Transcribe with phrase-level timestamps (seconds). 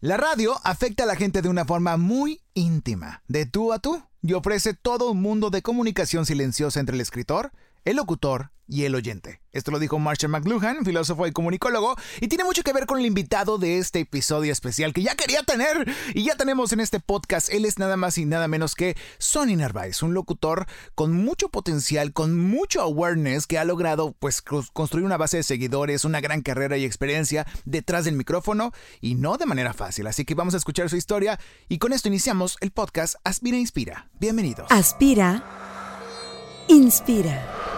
[0.00, 4.00] La radio afecta a la gente de una forma muy íntima, de tú a tú,
[4.22, 7.50] y ofrece todo un mundo de comunicación silenciosa entre el escritor,
[7.88, 9.40] el locutor y el oyente.
[9.50, 13.06] Esto lo dijo Marshall McLuhan, filósofo y comunicólogo, y tiene mucho que ver con el
[13.06, 17.50] invitado de este episodio especial que ya quería tener y ya tenemos en este podcast.
[17.50, 22.12] Él es nada más y nada menos que Sonny Narváez, un locutor con mucho potencial,
[22.12, 26.76] con mucho awareness que ha logrado pues construir una base de seguidores, una gran carrera
[26.76, 30.06] y experiencia detrás del micrófono y no de manera fácil.
[30.08, 34.10] Así que vamos a escuchar su historia y con esto iniciamos el podcast Aspira Inspira.
[34.20, 34.70] Bienvenidos.
[34.70, 35.42] Aspira.
[36.68, 37.77] Inspira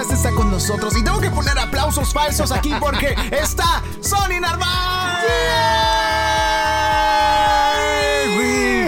[0.00, 0.96] Está con nosotros.
[0.96, 4.72] Y tengo que poner aplausos falsos aquí porque está Sony Narváez.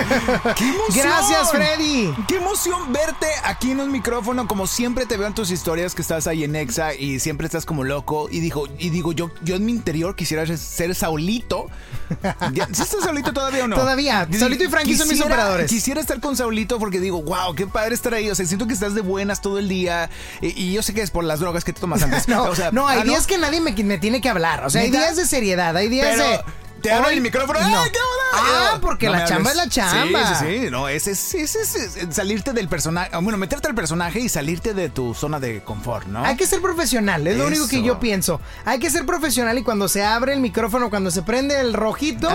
[0.56, 1.06] ¡Qué emoción!
[1.06, 2.14] Gracias, Freddy.
[2.28, 4.47] ¡Qué emoción verte aquí en un micrófono!
[4.47, 7.66] Como siempre te veo en tus historias que estás ahí en Exa y siempre estás
[7.66, 8.28] como loco.
[8.30, 11.66] Y digo, y digo yo, yo en mi interior quisiera ser Saulito.
[12.72, 13.77] ¿Sí estás Saulito todavía o no?
[13.77, 14.28] Todavía.
[14.38, 15.70] Saulito y Frankie son mis operadores.
[15.70, 18.30] Quisiera estar con Saulito porque digo, wow, qué padre estar ahí.
[18.30, 20.10] O sea, siento que estás de buenas todo el día.
[20.41, 22.28] Y, yo sé que es por las drogas que te tomas antes.
[22.28, 24.64] no, o sea, no, hay ah, días que nadie me, me, tiene que hablar.
[24.64, 26.41] O sea, hay días de seriedad, hay días de
[26.84, 27.58] te abro el micrófono.
[27.60, 27.80] No.
[27.82, 27.98] ¡Ay, qué
[28.36, 30.36] Ah, porque la chamba es la chamba.
[30.36, 30.70] Sí, sí, sí.
[30.70, 31.58] No, ese es,
[32.10, 33.10] salirte del personaje.
[33.22, 36.24] Bueno, meterte al personaje y salirte de tu zona de confort, ¿no?
[36.24, 38.41] Hay que ser profesional, es lo único que yo pienso.
[38.66, 42.28] Hay que ser profesional y cuando se abre el micrófono, cuando se prende el rojito,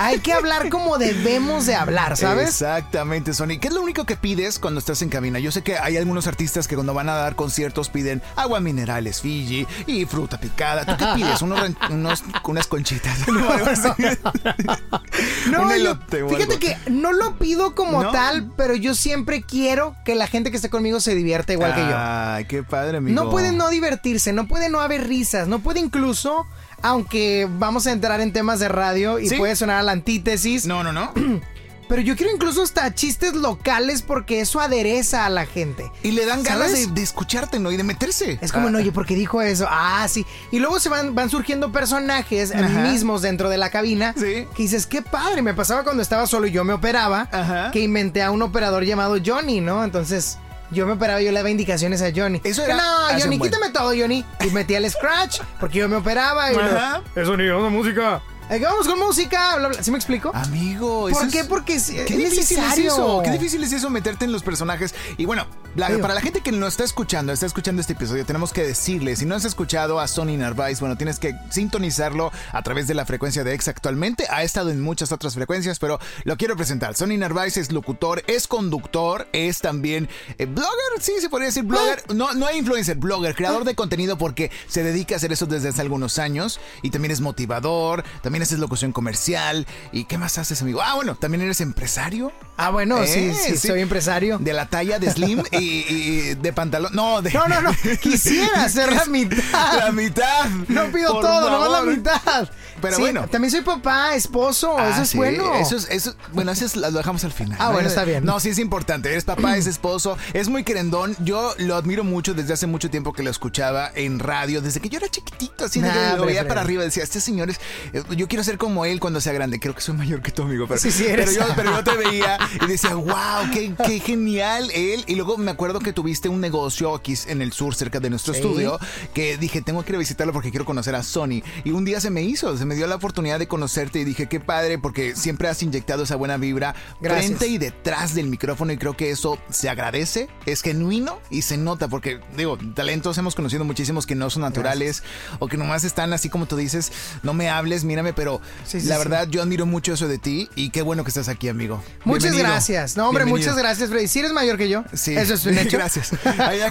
[0.00, 2.48] hay que hablar como debemos de hablar, ¿sabes?
[2.48, 3.58] Exactamente, Sony.
[3.60, 5.38] ¿Qué es lo único que pides cuando estás en cabina?
[5.38, 9.20] Yo sé que hay algunos artistas que cuando van a dar conciertos piden agua minerales
[9.20, 10.84] Fiji y fruta picada.
[10.84, 11.42] ¿Tú qué pides?
[11.42, 13.28] Unos, unas conchitas.
[13.28, 13.75] no,
[16.28, 20.56] fíjate que no lo pido como tal, pero yo siempre quiero que la gente que
[20.56, 21.94] esté conmigo se divierta igual que yo.
[21.94, 23.14] Ay, qué padre, amigo.
[23.14, 26.46] No puede no divertirse, no puede no haber risas, no puede incluso,
[26.82, 30.66] aunque vamos a entrar en temas de radio y puede sonar a la antítesis.
[30.66, 31.12] No, no, no.
[31.88, 35.90] Pero yo quiero incluso hasta chistes locales porque eso adereza a la gente.
[36.02, 37.70] Y le dan ganas de, escucharte, ¿no?
[37.70, 38.38] Y de meterse.
[38.40, 39.66] Es como, no, oye, porque dijo eso?
[39.68, 40.26] Ah, sí.
[40.50, 44.14] Y luego se van, van surgiendo personajes mismos dentro de la cabina.
[44.16, 44.46] Sí.
[44.54, 45.42] Que dices, qué padre.
[45.42, 47.70] Me pasaba cuando estaba solo y yo me operaba.
[47.72, 49.84] Que inventé a un operador llamado Johnny, ¿no?
[49.84, 50.38] Entonces...
[50.72, 52.40] Yo me operaba yo le daba indicaciones a Johnny.
[52.42, 52.76] Eso era.
[52.76, 54.24] No, Johnny, quítame todo, Johnny.
[54.44, 56.56] Y metía el scratch porque yo me operaba y.
[56.56, 57.02] Ajá.
[57.14, 58.20] Eso ni una música.
[58.48, 59.58] Eh, vamos con música.
[59.80, 60.30] ¿Sí me explico?
[60.32, 61.42] Amigo, ¿por qué?
[61.42, 63.20] Porque es, qué difícil es eso.
[63.24, 64.94] Qué difícil es eso meterte en los personajes.
[65.16, 68.62] Y bueno, para la gente que no está escuchando, está escuchando este episodio, tenemos que
[68.62, 72.94] decirle, si no has escuchado a Sony Narváez, bueno, tienes que sintonizarlo a través de
[72.94, 74.26] la frecuencia de Ex actualmente.
[74.30, 76.94] Ha estado en muchas otras frecuencias, pero lo quiero presentar.
[76.94, 80.08] Sony Narváez es locutor, es conductor, es también
[80.38, 82.04] eh, blogger, sí, se podría decir blogger.
[82.14, 85.70] No, no hay influencer, blogger, creador de contenido porque se dedica a hacer eso desde
[85.70, 89.66] hace algunos años y también es motivador, también también haces locución comercial.
[89.92, 90.82] ¿Y qué más haces, amigo?
[90.82, 92.32] Ah, bueno, también eres empresario.
[92.58, 94.38] Ah, bueno, sí, sí, eh, soy empresario.
[94.38, 96.94] De la talla de slim y, de pantalón.
[96.94, 97.32] No, de...
[97.32, 97.70] no, no, no.
[98.00, 99.78] Quisiera ser la mitad.
[99.78, 100.44] La mitad.
[100.68, 102.50] No pido todo, nomás la mitad.
[102.80, 103.26] Pero bueno.
[103.28, 104.78] También soy papá, esposo.
[104.78, 105.54] eso es ah, bueno.
[105.54, 107.56] Eso es, eso, bueno, eso lo dejamos al final.
[107.58, 108.24] Ah, bueno, está bien.
[108.24, 109.10] No, sí es importante.
[109.10, 111.16] Eres papá, es esposo, es muy querendón.
[111.20, 114.90] Yo lo admiro mucho desde hace mucho tiempo que lo escuchaba en radio, desde que
[114.90, 116.82] yo era chiquitito, así nah, lo veía para arriba.
[116.84, 117.60] Decía, este señor es.
[117.92, 119.60] Eh, yo quiero ser como él cuando sea grande.
[119.60, 121.30] Creo que soy mayor que tu amigo, pero, sí, sí eres.
[121.30, 125.04] Pero, yo, pero yo te veía y decía, wow, qué, qué, genial él.
[125.06, 128.34] Y luego me acuerdo que tuviste un negocio aquí en el sur, cerca de nuestro
[128.34, 128.80] estudio,
[129.14, 131.42] que dije, tengo que ir a visitarlo porque quiero conocer a Sony.
[131.62, 134.26] Y un día se me hizo, se me dio la oportunidad de conocerte y dije,
[134.26, 138.76] qué padre, porque siempre has inyectado esa buena vibra frente y detrás del micrófono y
[138.76, 143.64] creo que eso se agradece, es genuino y se nota, porque digo, talentos hemos conocido
[143.64, 145.04] muchísimos que no son naturales
[145.38, 146.90] o que nomás están así como tú dices,
[147.22, 148.40] no me hables, mírame pero
[148.72, 151.82] la verdad yo admiro mucho eso de ti y qué bueno que estás aquí, amigo.
[152.04, 152.96] Muchas gracias.
[152.96, 154.08] No, hombre, muchas gracias, Freddy.
[154.08, 154.84] Si eres mayor que yo.
[154.92, 155.14] Sí.
[155.14, 155.76] Eso es un hecho.
[155.76, 156.12] gracias.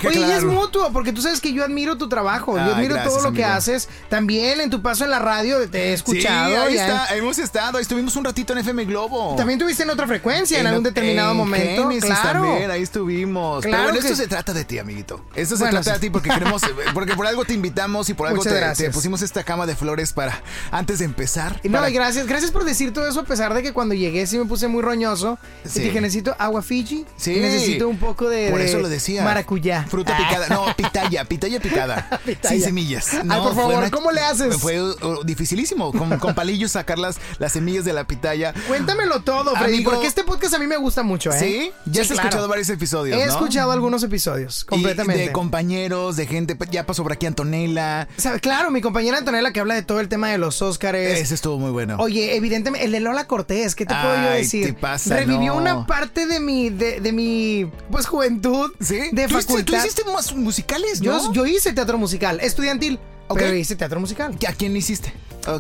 [0.06, 2.58] Oye, y es mutuo, porque tú sabes que yo admiro tu trabajo.
[2.58, 3.88] yo admiro todo lo que haces.
[4.10, 6.50] También en tu paso en la radio te he escuchado.
[6.50, 7.16] Sí, ahí está.
[7.16, 7.80] Hemos estado.
[7.80, 9.36] Estuvimos un ratito en FM Globo.
[9.36, 11.88] También tuviste en otra frecuencia en, algún determinado momento.
[12.00, 12.42] claro.
[12.42, 13.64] también, ahí estuvimos.
[13.64, 15.24] Claro pero bueno, esto se trata de ti, amiguito.
[15.36, 16.62] Esto se trata de ti porque queremos,
[16.94, 20.42] porque por algo te invitamos y por algo te, pusimos esta cama de flores para
[20.72, 21.35] antes de empezar.
[21.64, 24.46] No, gracias, gracias por decir todo eso, a pesar de que cuando llegué sí me
[24.46, 25.38] puse muy roñoso.
[25.66, 25.82] Sí.
[25.82, 27.06] dije, necesito agua Fiji.
[27.18, 27.36] Sí.
[27.36, 28.52] Necesito un poco de.
[28.52, 29.24] Por eso lo decía.
[29.24, 29.86] Maracuyá.
[29.88, 30.48] Fruta picada.
[30.50, 32.10] No, pitaya, pitaya picada.
[32.26, 32.56] pitaya.
[32.56, 33.24] Sin semillas.
[33.24, 34.58] No, por favor, ¿cómo le haces?
[34.58, 35.92] Fue uh, dificilísimo.
[35.92, 38.54] Con, con, palillos sacar las, las semillas de la pitaya.
[38.68, 41.40] Cuéntamelo todo, Freddy, porque este podcast a mí me gusta mucho, ¿eh?
[41.40, 43.18] Sí, ya has escuchado varios episodios.
[43.18, 45.24] He escuchado algunos episodios, completamente.
[45.24, 46.58] de compañeros, de gente.
[46.72, 48.08] Ya pasó por aquí Antonella.
[48.42, 51.25] claro, mi compañera Antonella que habla de todo el tema de los Oscars.
[51.26, 51.98] Ese estuvo muy bueno.
[51.98, 54.68] Oye, evidentemente, el de Lola Cortés, ¿qué te puedo yo decir?
[54.68, 58.72] Te pasa, Revivió una parte de mi, de, de, mi, pues, juventud.
[58.80, 59.10] Sí.
[59.12, 59.66] De ¿Tú facultad.
[59.66, 61.34] ¿Tú hiciste más musicales, ¿no?
[61.34, 63.00] Yo, yo hice teatro musical, estudiantil.
[63.34, 64.38] Pero hice teatro musical.
[64.48, 65.14] ¿A quién hiciste?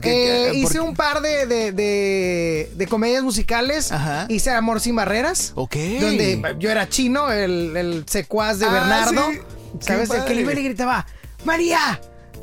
[0.03, 3.91] Eh, hice un par de, de, de, comedias musicales.
[3.91, 4.27] Ajá.
[4.29, 5.51] Hice Amor sin Barreras.
[5.56, 5.77] Ok.
[6.00, 9.31] Donde yo era chino, el, el secuaz de ah, Bernardo.
[9.79, 10.12] ¿Sabes?
[10.12, 11.07] El que le gritaba,
[11.44, 12.00] María,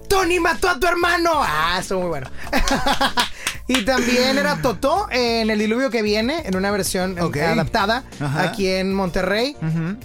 [0.08, 1.30] Tony mató a tu hermano.
[1.34, 2.30] Ah, estuvo muy bueno.
[3.68, 8.04] y también era Totó en El Diluvio que viene, en una versión adaptada
[8.36, 9.56] aquí en Monterrey.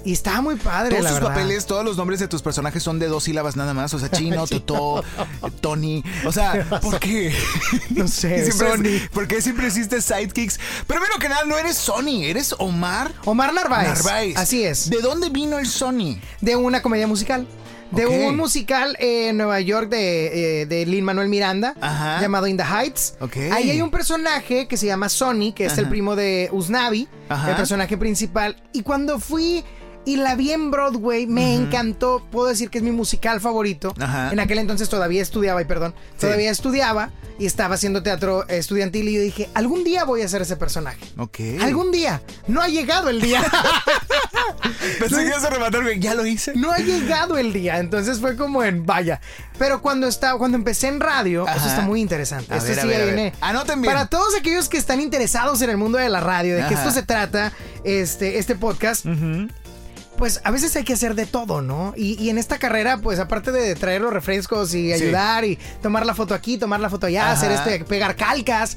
[0.05, 2.99] Y estaba muy padre, todos la tus papeles, todos los nombres de tus personajes son
[2.99, 3.93] de dos sílabas nada más.
[3.93, 5.03] O sea, Chino, Totó,
[5.61, 6.03] Tony.
[6.25, 7.33] O sea, ¿por qué?
[7.89, 9.07] No sé, Sony.
[9.11, 10.59] ¿Por qué siempre hiciste sidekicks?
[10.87, 13.11] Pero bueno, que nada, no eres Sony, eres Omar.
[13.25, 14.03] Omar Narváez.
[14.03, 14.37] Narváez.
[14.37, 14.89] Así es.
[14.89, 16.19] ¿De dónde vino el Sony?
[16.41, 17.47] De una comedia musical
[17.91, 21.73] de un musical en Nueva York de, eh, de Lin Manuel Miranda
[22.21, 23.15] llamado In the Heights.
[23.51, 27.07] Ahí hay un personaje que se llama Sonny, que es el primo de Usnavi,
[27.47, 28.55] el personaje principal.
[28.73, 29.63] Y cuando fui
[30.07, 32.25] y la vi en Broadway, me encantó.
[32.31, 33.93] Puedo decir que es mi musical favorito.
[34.31, 39.13] En aquel entonces todavía estudiaba, y perdón, todavía estudiaba y estaba haciendo teatro estudiantil y
[39.15, 41.05] yo dije, algún día voy a ser ese personaje.
[41.17, 41.39] Ok.
[41.61, 42.21] Algún día.
[42.47, 43.43] No ha llegado el día.
[44.99, 46.53] Pensé que ibas a rematarme, ya lo hice.
[46.55, 49.19] No ha llegado el día, entonces fue como en, vaya.
[49.59, 52.55] Pero cuando estaba, cuando empecé en radio, eso está muy interesante.
[52.55, 53.33] esto sí viene.
[53.41, 53.93] Anoten bien.
[53.93, 56.91] Para todos aquellos que están interesados en el mundo de la radio, de que esto
[56.91, 57.51] se trata,
[57.83, 59.05] este, este podcast
[60.17, 61.93] pues a veces hay que hacer de todo, ¿no?
[61.95, 66.13] Y, en esta carrera, pues aparte de traer los refrescos y ayudar y tomar la
[66.13, 68.75] foto aquí, tomar la foto allá, hacer este, pegar calcas.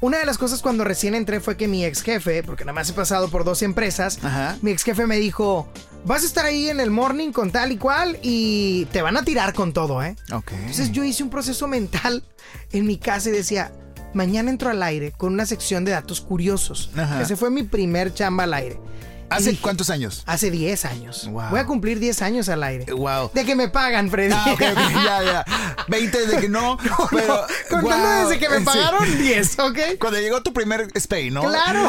[0.00, 2.88] Una de las cosas cuando recién entré fue que mi ex jefe, porque nada más
[2.88, 4.18] he pasado por dos empresas,
[4.62, 5.68] mi ex jefe me dijo,
[6.04, 9.22] vas a estar ahí en el morning con tal y cual y te van a
[9.22, 10.16] tirar con todo, ¿eh?
[10.30, 12.24] Entonces yo hice un proceso mental
[12.72, 13.72] en mi casa y decía,
[14.14, 16.90] mañana entro al aire con una sección de datos curiosos.
[17.20, 18.80] Ese fue mi primer chamba al aire.
[19.30, 20.22] ¿Hace cuántos años?
[20.26, 21.28] Hace 10 años.
[21.30, 22.92] Voy a cumplir 10 años al aire.
[22.92, 23.30] Wow.
[23.32, 24.34] De que me pagan, Freddy.
[24.34, 25.44] Ah, ok, ya, ya.
[25.88, 26.76] 20 de que no.
[27.10, 29.78] pero, Contando desde que me pagaron 10, ¿ok?
[30.00, 31.42] Cuando llegó tu primer Spay, ¿no?
[31.42, 31.88] Claro.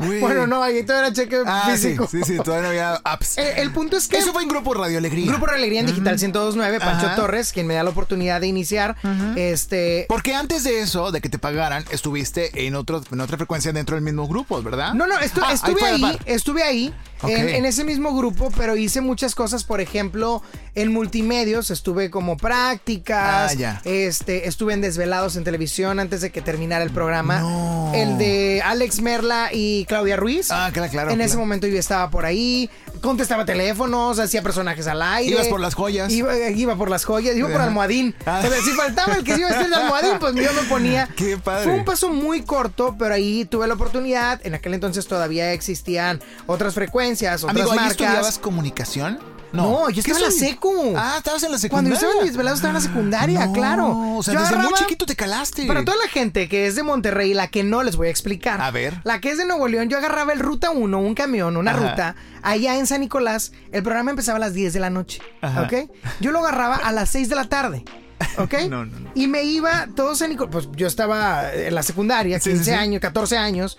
[0.20, 2.06] bueno, no, ahí todavía era cheque ah, físico.
[2.10, 3.38] Sí, sí, todavía no había apps.
[3.38, 4.18] El, punto es que.
[4.18, 5.26] Eso fue en Grupo Radio Alegría.
[5.26, 8.96] Grupo Radio Alegría en Digital 1029, Pancho Torres, quien me da la oportunidad de iniciar.
[9.36, 10.06] Este.
[10.08, 13.96] Porque antes de eso, de que te pagaran, estuviste en, otro, en otra frecuencia dentro
[13.96, 14.94] del mismo grupo, ¿verdad?
[14.94, 16.81] No, no, ah, estuve ahí, estuve ahí.
[17.24, 20.42] En, ese mismo grupo, pero hice muchas cosas, por ejemplo,
[20.74, 26.42] en multimedios, estuve como prácticas, ah, este, estuve en Desvelados en televisión antes de que
[26.42, 27.92] terminara el programa.
[27.94, 30.48] El de Alex Merla y Claudia Ruiz.
[30.50, 31.10] Ah, claro, claro.
[31.12, 32.68] En ese momento yo estaba por ahí,
[33.02, 35.34] contestaba teléfonos, hacía personajes al aire.
[35.34, 36.10] Ibas por las joyas.
[36.10, 38.14] Iba, iba por las joyas, iba por almohadín.
[38.24, 38.42] Ah.
[38.64, 41.08] si faltaba el que iba a estar de almohadín, pues yo me ponía.
[41.16, 41.64] Qué padre.
[41.64, 44.40] Fue un paso muy corto, pero ahí tuve la oportunidad.
[44.44, 47.90] En aquel entonces todavía existían otras frecuencias otras Amigo, marcas.
[47.90, 49.18] estudiabas comunicación?
[49.52, 50.94] No, yo estaba en la secu.
[50.96, 51.70] Ah, estabas en la secundaria.
[51.70, 54.16] Cuando yo estaba en mis velados estaba en la secundaria, claro.
[54.16, 55.66] O sea, desde muy chiquito te calaste.
[55.66, 58.60] Para toda la gente que es de Monterrey, la que no les voy a explicar.
[58.60, 59.00] A ver.
[59.04, 62.16] La que es de Nuevo León, yo agarraba el Ruta 1, un camión, una ruta,
[62.42, 63.52] allá en San Nicolás.
[63.72, 65.20] El programa empezaba a las 10 de la noche.
[65.42, 65.90] ¿Ok?
[66.20, 67.84] Yo lo agarraba a las 6 de la tarde.
[68.38, 68.54] ¿Ok?
[68.68, 69.10] no, no, no.
[69.14, 70.52] Y me iba todos San Nicolás.
[70.52, 73.78] Pues yo estaba en la secundaria, 15 años, 14 años.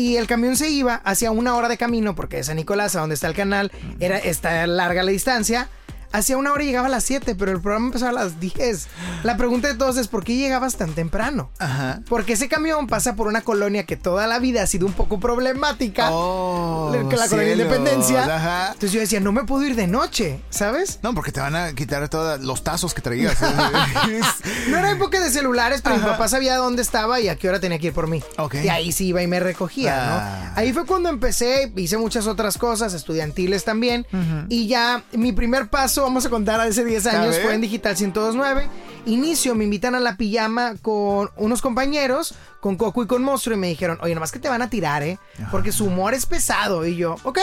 [0.00, 3.00] Y el camión se iba hacia una hora de camino, porque de San Nicolás, a
[3.00, 5.68] donde está el canal, era esta larga la distancia,
[6.12, 8.88] hacía una hora y llegaba a las 7, pero el programa empezaba a las 10.
[9.22, 11.50] La pregunta de todos es, ¿por qué llegabas tan temprano?
[11.58, 12.00] Ajá.
[12.08, 15.20] Porque ese camión pasa por una colonia que toda la vida ha sido un poco
[15.20, 16.08] problemática.
[16.10, 18.24] Oh, la colonia Independencia.
[18.24, 18.66] Ajá.
[18.68, 21.00] Entonces yo decía, no me puedo ir de noche, ¿sabes?
[21.02, 23.36] No, porque te van a quitar todos los tazos que traías.
[24.68, 27.60] no era época de celulares, pero mi papá sabía dónde estaba y a qué hora
[27.60, 28.22] tenía que ir por mí.
[28.62, 30.12] Y ahí sí iba y me recogía, ¿no?
[30.12, 30.52] Ah.
[30.56, 34.06] Ahí fue cuando empecé, hice muchas otras cosas, estudiantiles también.
[34.48, 38.68] Y ya mi primer paso, vamos a contar, hace 10 años, fue en Digital 1029.
[39.06, 43.60] Inicio, me invitan a la pijama con unos compañeros, con Coco y con Monstruo, y
[43.60, 45.18] me dijeron, oye, nomás que te van a tirar, ¿eh?
[45.50, 46.84] Porque su humor es pesado.
[46.86, 47.38] Y yo, ok,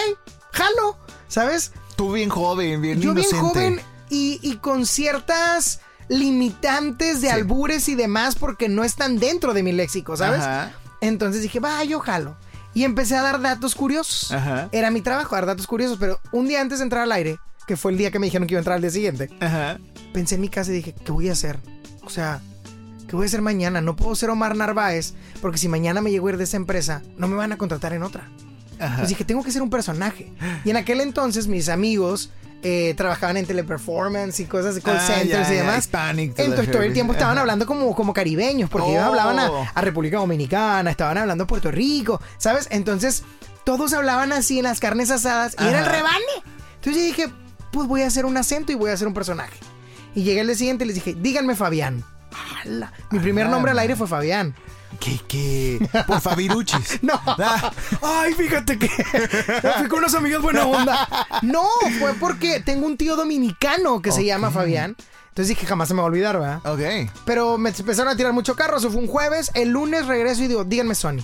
[0.52, 0.98] jalo,
[1.28, 1.72] ¿sabes?
[1.96, 8.36] Tú bien joven, bien Yo bien joven y, con ciertas limitantes de albures y demás
[8.36, 10.44] porque no están dentro de mi léxico, ¿sabes?
[11.02, 12.38] Entonces dije, va, yo jalo.
[12.74, 14.32] Y empecé a dar datos curiosos.
[14.72, 17.76] Era mi trabajo dar datos curiosos, pero un día antes de entrar al aire, que
[17.76, 19.30] fue el día que me dijeron que iba a entrar al día siguiente,
[20.14, 21.60] pensé en mi casa y dije, ¿qué voy a hacer?
[22.04, 22.42] O sea,
[23.08, 23.82] ¿qué voy a hacer mañana?
[23.82, 27.04] No puedo ser Omar Narváez, porque si mañana me llego a ir de esa empresa,
[27.18, 28.30] no me van a contratar en otra.
[28.96, 30.32] Pues dije, tengo que ser un personaje.
[30.64, 32.32] Y en aquel entonces mis amigos
[32.64, 35.90] eh, trabajaban en teleperformance y cosas de call ah, centers y demás.
[36.38, 39.68] entonces todo el tiempo estaban hablando como, como caribeños, porque ellos hablaban a, oh.
[39.74, 42.68] a, República Dominicana, estaban hablando a Puerto Rico, ¿sabes?
[42.72, 43.24] Entonces
[43.66, 46.24] todos hablaban así en las carnes asadas y era el rebane.
[46.76, 47.30] Entonces yo dije,
[47.78, 49.58] pues voy a hacer un acento y voy a hacer un personaje.
[50.16, 52.04] Y llegué al día siguiente y les dije, díganme Fabián.
[53.12, 54.56] Mi primer nombre al aire fue Fabián.
[55.00, 55.90] ¿Qué, qué?
[56.08, 57.00] Por Fabiruchis.
[57.04, 57.22] no.
[57.26, 57.72] Ah.
[58.02, 58.90] Ay, fíjate que
[59.78, 61.08] fui con unos amigos buena onda.
[61.44, 61.68] No,
[62.00, 64.96] fue porque tengo un tío dominicano que se llama Fabián.
[65.30, 66.62] Entonces dije, jamás se me va a olvidar, ¿verdad?
[66.66, 67.12] Ok.
[67.26, 68.78] Pero me empezaron a tirar mucho carro.
[68.78, 69.52] Eso fue un jueves.
[69.54, 71.24] El lunes regreso y digo, díganme Sony.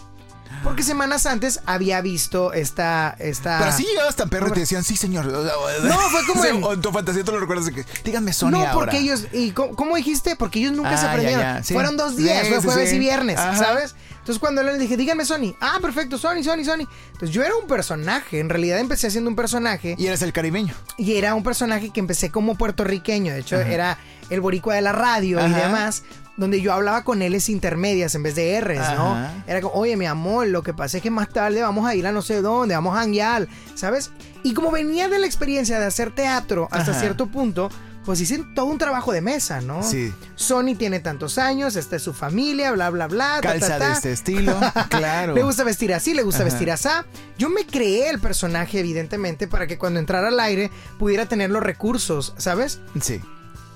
[0.64, 3.16] Porque semanas antes había visto esta.
[3.20, 3.58] esta...
[3.60, 5.26] Pero así llegabas tan perro y te decían, sí, señor.
[5.26, 6.44] No, fue como.
[6.54, 6.62] En...
[6.62, 7.86] en tu fantasía tú lo recuerdas de que.
[8.04, 8.52] Díganme Sony.
[8.52, 9.28] No, porque ellos.
[9.32, 10.36] ¿Y cómo, dijiste?
[10.36, 11.64] Porque ellos nunca se ah, aprendieron.
[11.64, 13.96] Fueron dos días, fue jueves y viernes, ¿sabes?
[14.24, 15.54] Entonces cuando le dije, díganme Sony.
[15.60, 16.88] Ah, perfecto, Sony, Sony, Sony.
[17.12, 18.40] Entonces yo era un personaje.
[18.40, 19.96] En realidad empecé haciendo un personaje.
[19.98, 20.74] Y eres el caribeño.
[20.98, 23.34] Y era un personaje que empecé como puertorriqueño.
[23.34, 23.98] De hecho, era
[24.30, 26.04] el boricua de la radio y demás
[26.38, 29.18] donde yo hablaba con L's intermedias en vez de R's, ¿no?
[29.48, 32.08] Era como, oye, mi amor, lo que pasa es que más tarde vamos a ir
[32.08, 34.12] a no sé dónde, vamos a hanguear, ¿sabes?
[34.44, 37.70] Y como venía de la experiencia de hacer teatro hasta cierto punto,
[38.06, 39.82] pues hice todo un trabajo de mesa, ¿no?
[39.82, 40.14] Sí.
[40.36, 43.40] Sony tiene tantos años, esta es su familia, bla, bla, bla.
[43.42, 44.60] Calza de este estilo,
[44.90, 45.34] claro.
[45.34, 46.90] Le gusta vestir así, le gusta vestir así.
[47.38, 51.64] Yo me creé el personaje, evidentemente, para que cuando entrara al aire pudiera tener los
[51.64, 52.82] recursos, ¿sabes?
[53.00, 53.22] Sí.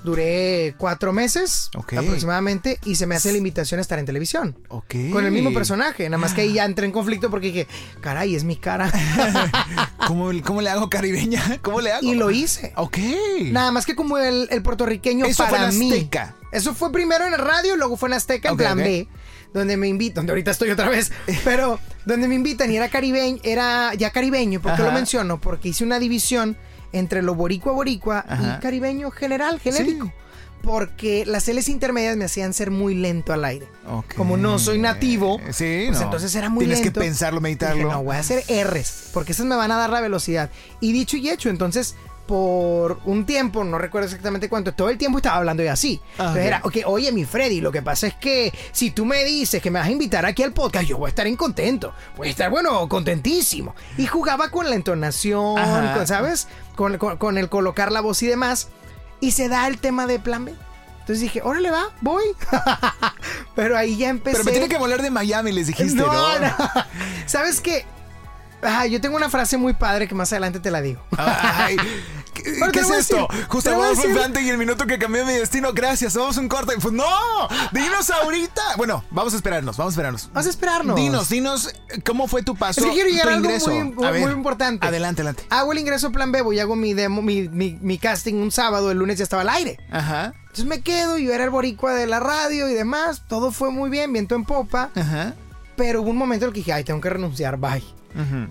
[0.04, 4.58] Duré cuatro meses aproximadamente y se me hace la invitación a estar en televisión.
[4.68, 6.10] Con el mismo personaje.
[6.10, 7.68] Nada más que ahí ya entré en conflicto porque dije,
[8.02, 8.92] caray, es mi cara.
[10.08, 11.60] ¿Cómo, ¿Cómo, le hago caribeña?
[11.62, 12.06] ¿Cómo le hago?
[12.06, 12.74] Y lo hice.
[12.76, 12.98] Ok.
[13.52, 16.36] Nada más que como el, puertorriqueño Eso para fue en Azteca.
[16.52, 19.08] Eso fue primero en el radio, luego fue en Azteca, en plan B
[19.54, 21.12] donde me invitan, donde ahorita estoy otra vez,
[21.44, 25.40] pero donde me invitan y era caribeño, era ya caribeño, ¿por qué lo menciono?
[25.40, 26.58] Porque hice una división
[26.92, 30.12] entre lo boricua boricua y caribeño general, genérico.
[30.62, 33.68] Porque las L's intermedias me hacían ser muy lento al aire.
[34.16, 36.82] Como no soy nativo, sí, pues entonces era muy lento.
[36.82, 37.92] Tienes que pensarlo, meditarlo.
[37.92, 40.50] no, voy a hacer R's, porque esas me van a dar la velocidad.
[40.82, 41.96] Y dicho y hecho, entonces
[42.28, 46.00] por un tiempo, no recuerdo exactamente cuánto, todo el tiempo estaba hablando yo así.
[46.12, 49.62] Entonces era, ok, oye, mi Freddy, lo que pasa es que si tú me dices
[49.62, 51.94] que me vas a invitar aquí al podcast, yo voy a estar incontento.
[52.18, 53.76] Voy a estar, bueno, contentísimo.
[53.98, 55.56] Y jugaba con la entonación,
[56.06, 56.48] ¿sabes?
[56.76, 58.68] Con, con, el colocar la voz y demás.
[59.20, 60.54] Y se da el tema de plan B.
[61.00, 62.26] Entonces dije, órale va, voy.
[63.56, 64.36] Pero ahí ya empecé.
[64.36, 66.08] Pero me tiene que volar de Miami, les dijiste, ¿no?
[66.40, 66.56] ¿no?
[67.26, 67.86] ¿Sabes qué?
[68.90, 71.02] Yo tengo una frase muy padre que más adelante te la digo.
[71.18, 71.78] Ay,
[72.72, 73.28] ¿Qué, es esto?
[73.50, 75.74] Gustavo Infante y el minuto que cambió mi destino.
[75.74, 76.76] Gracias, vamos a un corte.
[76.80, 77.06] Pues, no,
[77.72, 78.62] dinos ahorita.
[78.78, 80.30] Bueno, vamos a esperarnos, vamos a esperarnos.
[80.34, 80.96] Vamos a esperarnos.
[80.96, 82.82] Dinos, dinos cómo fue tu paso.
[82.82, 84.86] Es que quiero llegar a algo muy, muy, importante.
[84.86, 85.46] Adelante, adelante.
[85.50, 88.92] Hago el ingreso plan B, voy hago mi demo, mi, mi, mi casting un sábado,
[88.92, 89.80] el lunes ya estaba al aire.
[89.92, 90.34] Ajá.
[90.42, 93.24] Entonces me quedo, yo era el boricua de la radio y demás.
[93.28, 94.90] Todo fue muy bien, viento en popa.
[94.96, 95.34] Ajá.
[95.76, 97.84] Pero hubo un momento en el que dije, ay, tengo que renunciar, bye.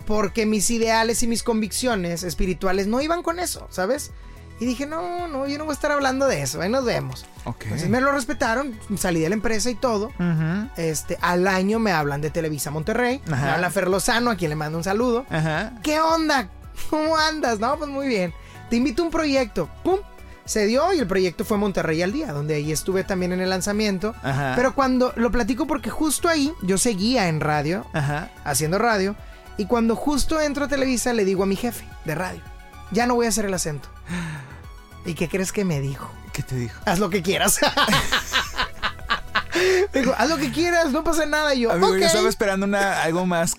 [0.06, 4.12] Porque mis ideales y mis convicciones espirituales no iban con eso, ¿sabes?
[4.58, 7.26] Y dije, no, no, yo no voy a estar hablando de eso, ahí nos vemos.
[7.64, 10.12] Entonces me lo respetaron, salí de la empresa y todo.
[10.76, 14.56] Este, al año me hablan de Televisa Monterrey, me habla Fer Lozano, a quien le
[14.56, 15.26] mando un saludo.
[15.82, 16.49] ¿Qué onda?
[16.90, 17.58] ¿Cómo andas?
[17.58, 18.32] No, pues muy bien.
[18.70, 19.68] Te invito a un proyecto.
[19.85, 19.99] ¡Pum!
[20.46, 23.50] se dio y el proyecto fue Monterrey al día, donde ahí estuve también en el
[23.50, 24.14] lanzamiento.
[24.54, 27.85] Pero cuando lo platico porque justo ahí yo seguía en radio,
[28.44, 29.16] haciendo radio,
[29.56, 32.42] y cuando justo entro a Televisa le digo a mi jefe de radio,
[32.90, 33.88] ya no voy a hacer el acento.
[35.04, 36.10] ¿Y qué crees que me dijo?
[36.32, 36.78] ¿Qué te dijo?
[36.84, 37.60] Haz lo que quieras.
[39.94, 41.54] dijo, haz lo que quieras, no pasa nada.
[41.54, 43.54] Y yo, Amigo, yo estaba esperando una, algo más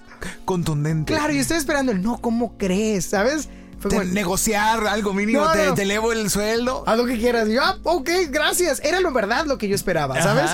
[0.46, 1.14] contundente.
[1.14, 3.06] Claro, yo estoy esperando el no, ¿cómo crees?
[3.06, 3.50] ¿Sabes?
[3.80, 6.84] Fue negociar algo mínimo, te, elevo el sueldo.
[6.88, 7.48] Haz lo que quieras.
[7.48, 8.82] Y yo, ah, ok, gracias.
[8.84, 10.50] Era lo verdad lo que yo esperaba, ¿sabes?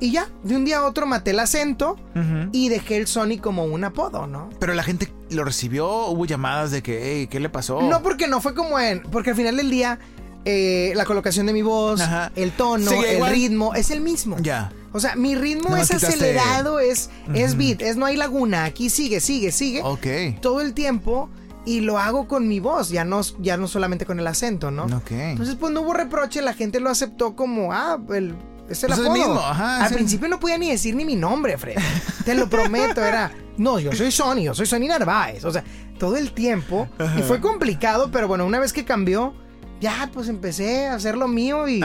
[0.00, 1.96] Y ya, de un día a otro maté el acento
[2.52, 4.50] y dejé el Sony como un apodo, ¿no?
[4.58, 7.82] Pero la gente lo recibió, hubo llamadas de que, hey, ¿qué le pasó?
[7.82, 9.02] No, porque no fue como en.
[9.02, 9.98] Porque al final del día,
[10.44, 12.00] eh, la colocación de mi voz,
[12.36, 14.36] el tono, el ritmo, es el mismo.
[14.40, 14.70] Ya.
[14.92, 19.20] O sea, mi ritmo es acelerado, es, es beat, es no hay laguna, aquí sigue,
[19.20, 19.82] sigue, sigue.
[19.82, 20.40] Ok.
[20.40, 21.28] Todo el tiempo
[21.66, 24.84] y lo hago con mi voz, ya no, ya no solamente con el acento, ¿no?
[24.84, 25.10] Ok.
[25.10, 28.36] Entonces, pues no hubo reproche, la gente lo aceptó como, ah, el,
[28.68, 31.76] es el pues mismo, ajá, Al principio no podía ni decir ni mi nombre, Fred.
[32.24, 35.44] Te lo prometo, era, no, yo soy Sony, yo soy Sony Narváez.
[35.44, 35.64] O sea,
[35.98, 36.88] todo el tiempo.
[37.18, 39.34] Y fue complicado, pero bueno, una vez que cambió,
[39.80, 41.84] ya pues empecé a hacer lo mío y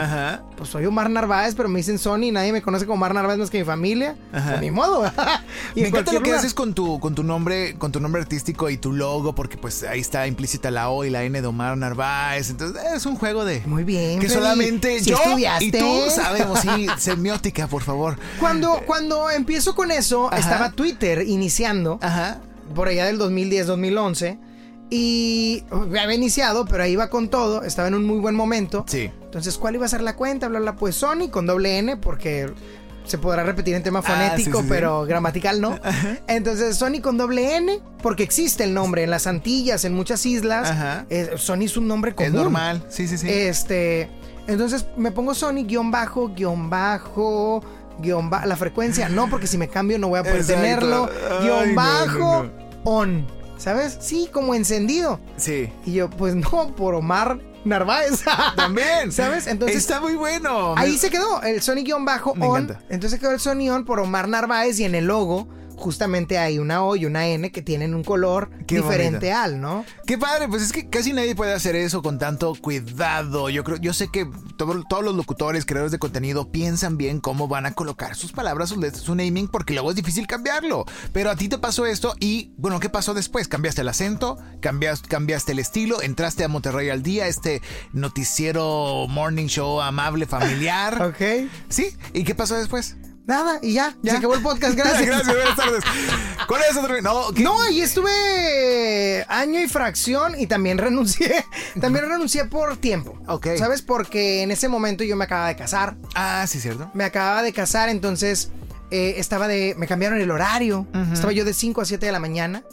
[0.56, 3.50] pues soy Omar Narváez, pero me dicen Sony, nadie me conoce como Omar Narváez más
[3.50, 4.16] que mi familia.
[4.30, 5.10] Pues, ni modo.
[5.74, 8.70] y me encanta lo que haces con tu, con tu nombre, con tu nombre artístico
[8.70, 11.76] y tu logo, porque pues ahí está implícita la O y la N de Omar
[11.76, 12.50] Narváez.
[12.50, 13.60] Entonces es un juego de.
[13.66, 14.20] Muy bien.
[14.20, 15.18] Que solamente yo
[15.60, 16.60] y tú sabemos.
[16.60, 18.18] Sí, semiótica, por favor.
[18.40, 21.98] Cuando, cuando empiezo con eso, estaba Twitter iniciando.
[22.00, 22.40] Ajá.
[22.74, 24.38] Por allá del 2010-2011
[24.94, 27.62] y había iniciado, pero ahí iba con todo.
[27.62, 28.84] Estaba en un muy buen momento.
[28.86, 29.10] Sí.
[29.22, 30.44] Entonces, ¿cuál iba a ser la cuenta?
[30.44, 32.52] Hablarla pues Sony con doble N, porque
[33.06, 35.78] se podrá repetir en tema ah, fonético, pero gramatical no.
[36.26, 40.70] Entonces, Sony con doble N, porque existe el nombre en las Antillas, en muchas islas.
[40.70, 41.06] Ajá.
[41.36, 42.28] Sony es un nombre común.
[42.28, 43.30] Es normal, sí, sí, sí.
[43.30, 44.10] Este,
[44.46, 47.64] entonces me pongo Sony guion bajo, guion bajo,
[47.98, 51.08] guion bajo, la frecuencia no, porque si me cambio no voy a poder tenerlo.
[51.40, 52.50] Guión bajo,
[52.84, 53.40] on.
[53.62, 53.96] ¿Sabes?
[54.00, 55.20] Sí, como encendido.
[55.36, 55.72] Sí.
[55.86, 58.24] Y yo, pues no, por Omar Narváez.
[58.56, 59.12] También.
[59.12, 59.46] ¿Sabes?
[59.46, 59.76] Entonces.
[59.76, 60.74] Está muy bueno.
[60.76, 62.76] Ahí se quedó el Sony-on.
[62.88, 65.46] Entonces quedó el Sony-on por Omar Narváez y en el logo
[65.82, 69.84] justamente hay una O y una N que tienen un color diferente al, ¿no?
[70.06, 73.50] Qué padre, pues es que casi nadie puede hacer eso con tanto cuidado.
[73.50, 77.66] Yo creo, yo sé que todos los locutores, creadores de contenido piensan bien cómo van
[77.66, 80.84] a colocar sus palabras, su, su naming, porque luego es difícil cambiarlo.
[81.12, 83.48] Pero a ti te pasó esto y, bueno, ¿qué pasó después?
[83.48, 84.38] ¿Cambiaste el acento?
[84.60, 86.00] ¿Cambiaste, cambiaste el estilo?
[86.00, 87.60] ¿Entraste a Monterrey al día, este
[87.92, 91.02] noticiero morning show amable, familiar?
[91.06, 91.50] ok.
[91.68, 91.96] ¿Sí?
[92.12, 92.96] ¿Y qué pasó después?
[93.26, 94.12] Nada, y ya, ya.
[94.12, 95.06] Se acabó el podcast, gracias.
[95.06, 95.84] gracias, buenas tardes.
[96.48, 97.00] ¿Cuál es otro?
[97.02, 101.44] No, no, y estuve año y fracción y también renuncié.
[101.80, 103.18] También renuncié por tiempo.
[103.28, 103.48] Ok.
[103.56, 103.80] ¿Sabes?
[103.82, 105.96] Porque en ese momento yo me acababa de casar.
[106.14, 106.90] Ah, sí, cierto.
[106.94, 108.50] Me acababa de casar, entonces
[108.90, 109.74] eh, estaba de.
[109.78, 110.86] Me cambiaron el horario.
[111.12, 112.64] Estaba yo de 5 a 7 de la mañana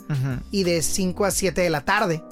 [0.51, 2.23] y de 5 a 7 de la tarde.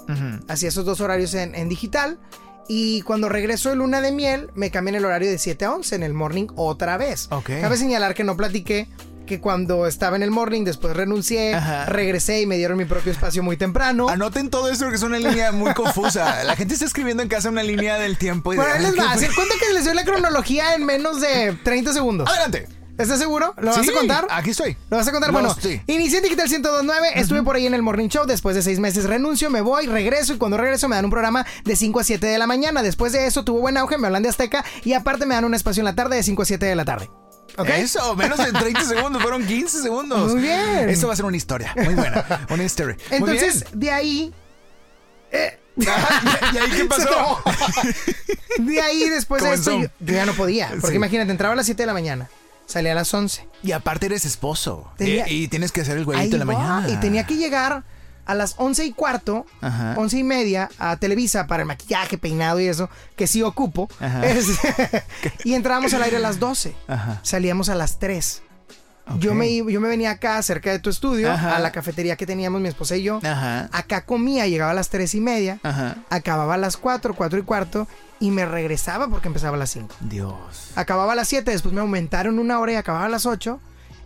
[0.48, 2.20] Hacía esos dos horarios en, en digital.
[2.68, 5.96] Y cuando regresó el luna de miel, me cambié el horario de 7 a 11
[5.96, 7.30] en el morning otra vez.
[7.44, 8.88] Cabe señalar que no platiqué
[9.28, 13.44] que cuando estaba en el morning, después renuncié, regresé y me dieron mi propio espacio
[13.44, 14.10] muy temprano.
[14.10, 16.44] Anoten todo esto porque es una línea muy confusa.
[16.46, 18.54] La gente está escribiendo en casa una línea del tiempo.
[18.54, 19.12] Y bueno, les va.
[19.12, 22.30] a cuenta que les doy la cronología en menos de 30 segundos.
[22.30, 22.68] Adelante.
[22.98, 23.54] ¿Estás seguro?
[23.58, 24.28] ¿Lo vas a contar?
[24.32, 24.76] Aquí estoy.
[24.90, 25.32] ¿Lo vas a contar?
[25.32, 25.82] bueno, sí.
[25.88, 29.06] inicié en Digital 1029, estuve por ahí en el Morning Show, después de seis meses
[29.06, 32.26] renuncio, me voy, regreso y cuando regreso me dan un programa de 5 a 7
[32.26, 32.82] de la mañana.
[32.82, 35.54] Después de eso tuvo buen auge, me hablan de Azteca y aparte me dan un
[35.54, 37.10] espacio en la tarde de 5 a 7 de la tarde.
[37.58, 37.82] ¿Okay?
[37.82, 40.34] Eso, menos de 30 segundos, fueron 15 segundos.
[40.34, 40.90] Muy bien.
[40.90, 42.96] Esto va a ser una historia, muy buena, una history.
[43.12, 44.34] Entonces, de ahí...
[45.32, 47.44] Eh, ¿Y ahí qué pasó?
[48.58, 50.72] de ahí, después de esto, yo, ya no podía.
[50.82, 52.30] Porque imagínate, entraba a las 7 de la mañana.
[52.68, 53.48] Salía a las 11.
[53.64, 54.92] Y aparte eres esposo.
[55.00, 56.88] y, tienes que hacer el güeyito en la mañana.
[56.90, 57.84] Y tenía que llegar
[58.26, 59.96] a las 11 y cuarto, Ajá.
[59.98, 63.90] 11 y media, a Televisa para el maquillaje, peinado y eso, que sí ocupo.
[65.46, 66.76] y entrábamos al aire a las 12.
[67.24, 68.44] Salíamos a las 3.
[69.20, 72.62] Yo, me, yo me venía acá, cerca de tu estudio, a la cafetería que teníamos
[72.62, 73.20] mi esposa y yo.
[73.24, 75.60] Acá comía, llegaba a las 3 y media,
[76.10, 77.88] acababa a las 4, 4 y cuarto,
[78.20, 79.96] y me regresaba porque empezaba a las 5.
[80.02, 80.72] Dios.
[80.76, 83.60] Acababa a las 7, después me aumentaron una hora y acababa a las 8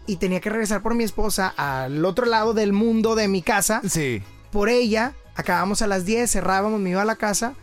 [0.08, 3.82] y tenía que regresar por mi esposa al otro lado del mundo de mi casa.
[3.88, 4.22] Sí.
[4.52, 7.54] Por ella, acabamos a las 10, cerrábamos, me iba a la casa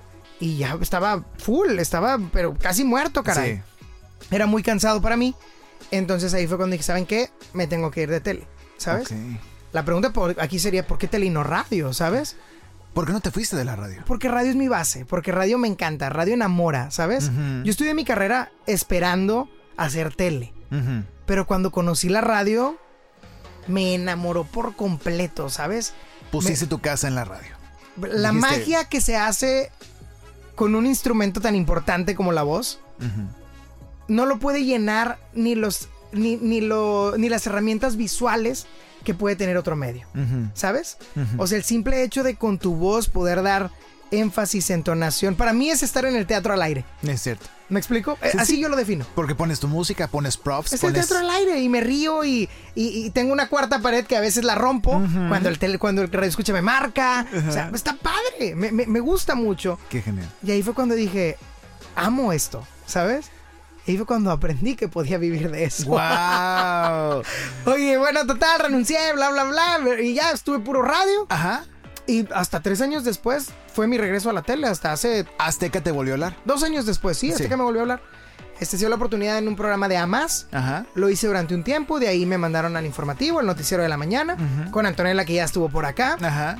[0.40, 3.57] y ya estaba full, estaba pero casi muerto, caray.
[3.57, 3.62] Sí.
[4.31, 5.35] Era muy cansado para mí.
[5.90, 7.31] Entonces ahí fue cuando dije, ¿saben qué?
[7.53, 8.46] Me tengo que ir de tele,
[8.77, 9.09] ¿sabes?
[9.72, 12.37] La pregunta por aquí sería, ¿por qué tele y no radio, sabes?
[12.94, 14.03] ¿Por qué no te fuiste de la radio?
[14.07, 17.31] Porque radio es mi base, porque radio me encanta, radio enamora, ¿sabes?
[17.64, 20.53] Yo estudié mi carrera esperando hacer tele,
[21.27, 22.79] pero cuando conocí la radio,
[23.66, 25.92] me enamoró por completo, ¿sabes?
[26.31, 27.57] Pusiste tu casa en la radio.
[27.96, 29.70] La magia que se hace
[30.55, 32.81] con un instrumento tan importante como la voz,
[34.08, 38.66] no lo puede llenar ni los ni, ni, lo, ni las herramientas visuales
[39.04, 40.06] que puede tener otro medio.
[40.54, 40.98] ¿Sabes?
[41.36, 43.70] O sea, el simple hecho de con tu voz poder dar
[44.10, 46.84] énfasis, entonación, para mí es estar en el teatro al aire.
[47.02, 47.46] Es cierto.
[47.68, 48.16] ¿Me explico?
[48.22, 49.06] Eh, así yo lo defino.
[49.14, 50.72] Porque pones tu música, pones props.
[50.72, 54.16] Es el teatro al aire y me río y, y, tengo una cuarta pared que
[54.16, 57.26] a veces la rompo cuando el tele, cuando el radio escucha me marca.
[57.48, 58.54] O sea, está padre.
[58.54, 59.78] Me, me, me, gusta mucho.
[59.90, 60.28] Qué genial.
[60.42, 61.36] Y ahí fue cuando dije,
[61.94, 63.30] amo esto, ¿sabes?
[63.88, 65.87] Y fue cuando aprendí que podía vivir de eso.
[65.87, 67.22] ¡Wow!
[67.72, 70.01] Oye, bueno, total, renuncié, bla, bla, bla.
[70.03, 71.27] Y ya estuve puro radio.
[71.31, 71.64] Ajá.
[72.07, 75.27] Y hasta tres años después fue mi regreso a la tele, hasta hace...
[75.38, 76.37] Azteca te volvió a hablar.
[76.44, 78.03] Dos años después, sí, Azteca me volvió a hablar.
[78.61, 80.48] Este dio la oportunidad en un programa de AMAS.
[80.53, 80.85] Ajá.
[80.94, 83.96] Lo hice durante un tiempo, de ahí me mandaron al informativo, el noticiero de la
[83.96, 84.37] mañana,
[84.70, 86.18] con Antonella que ya estuvo por acá.
[86.20, 86.59] Ajá.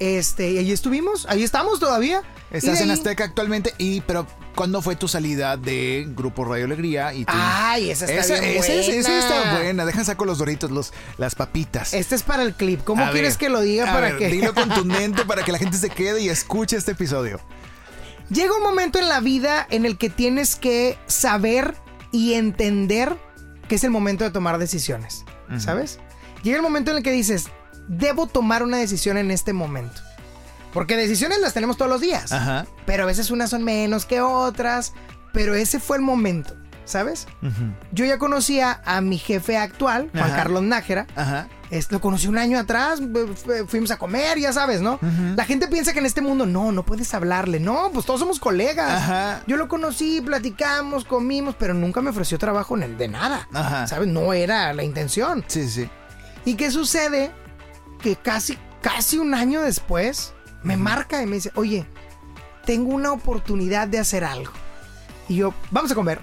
[0.00, 2.22] Este, y ahí estuvimos, ahí estamos todavía.
[2.50, 7.12] Estás en Azteca actualmente y pero ¿cuándo fue tu salida de Grupo Radio Alegría?
[7.12, 8.74] Y Ay, esa está bien buena.
[8.74, 9.84] Esa, está buena.
[9.84, 11.92] Deja saco los doritos, los, las papitas.
[11.92, 12.82] Este es para el clip.
[12.82, 14.28] ¿Cómo quieres que lo diga para que?
[14.28, 17.38] Dilo contundente para que la gente se quede y escuche este episodio.
[18.30, 21.74] Llega un momento en la vida en el que tienes que saber
[22.10, 23.16] y entender
[23.68, 25.24] que es el momento de tomar decisiones.
[25.58, 25.98] ¿Sabes?
[26.42, 27.48] Llega el momento en el que dices,
[27.90, 30.00] debo tomar una decisión en este momento.
[30.72, 32.32] Porque decisiones las tenemos todos los días.
[32.32, 32.66] Ajá.
[32.86, 34.92] Pero a veces unas son menos que otras.
[35.32, 37.26] Pero ese fue el momento, ¿sabes?
[37.92, 41.06] Yo ya conocía a mi jefe actual, Juan Carlos Nájera.
[41.14, 41.48] Ajá.
[41.90, 43.00] lo conocí un año atrás,
[43.68, 44.98] fuimos a comer, ya sabes, ¿no?
[45.36, 47.60] La gente piensa que en este mundo no, no puedes hablarle.
[47.60, 48.90] No, pues todos somos colegas.
[48.90, 49.42] Ajá.
[49.46, 53.48] Yo lo conocí, platicamos, comimos, pero nunca me ofreció trabajo en el de nada.
[53.52, 53.86] Ajá.
[53.86, 54.08] ¿Sabes?
[54.08, 55.44] No era la intención.
[55.46, 55.88] Sí, sí.
[56.44, 57.30] ¿Y qué sucede?
[58.02, 60.32] Que casi, casi un año después,
[60.62, 61.86] me marca y me dice, oye,
[62.64, 64.52] tengo una oportunidad de hacer algo.
[65.28, 66.20] Y yo, vamos a comer.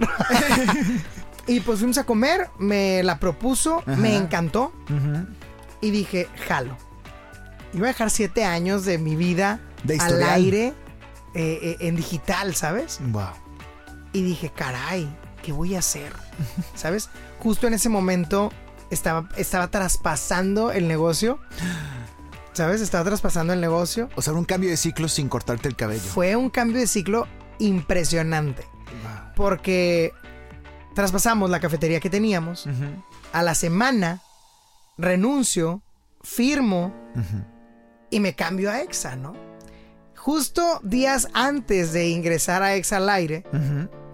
[1.46, 4.72] y pues fuimos a comer, me la propuso, me encantó.
[5.80, 6.76] Y dije, jalo.
[7.72, 9.60] Iba a dejar siete años de mi vida
[10.00, 10.74] al aire
[11.34, 12.98] eh, eh, en digital, ¿sabes?
[13.08, 13.28] Wow.
[14.12, 15.08] Y dije, caray,
[15.42, 16.12] ¿qué voy a hacer?
[16.74, 17.10] ¿Sabes?
[17.38, 18.50] Justo en ese momento
[18.90, 21.38] estaba, estaba traspasando el negocio.
[22.52, 22.80] ¿Sabes?
[22.80, 24.08] Estaba traspasando el negocio.
[24.16, 26.00] O sea, un cambio de ciclo sin cortarte el cabello.
[26.00, 27.26] Fue un cambio de ciclo
[27.58, 28.66] impresionante.
[29.36, 30.12] Porque
[30.94, 32.66] traspasamos la cafetería que teníamos.
[33.32, 34.20] A la semana
[34.98, 35.82] renuncio,
[36.22, 36.92] firmo
[38.10, 39.34] y me cambio a EXA, ¿no?
[40.16, 43.44] Justo días antes de ingresar a EXA al aire,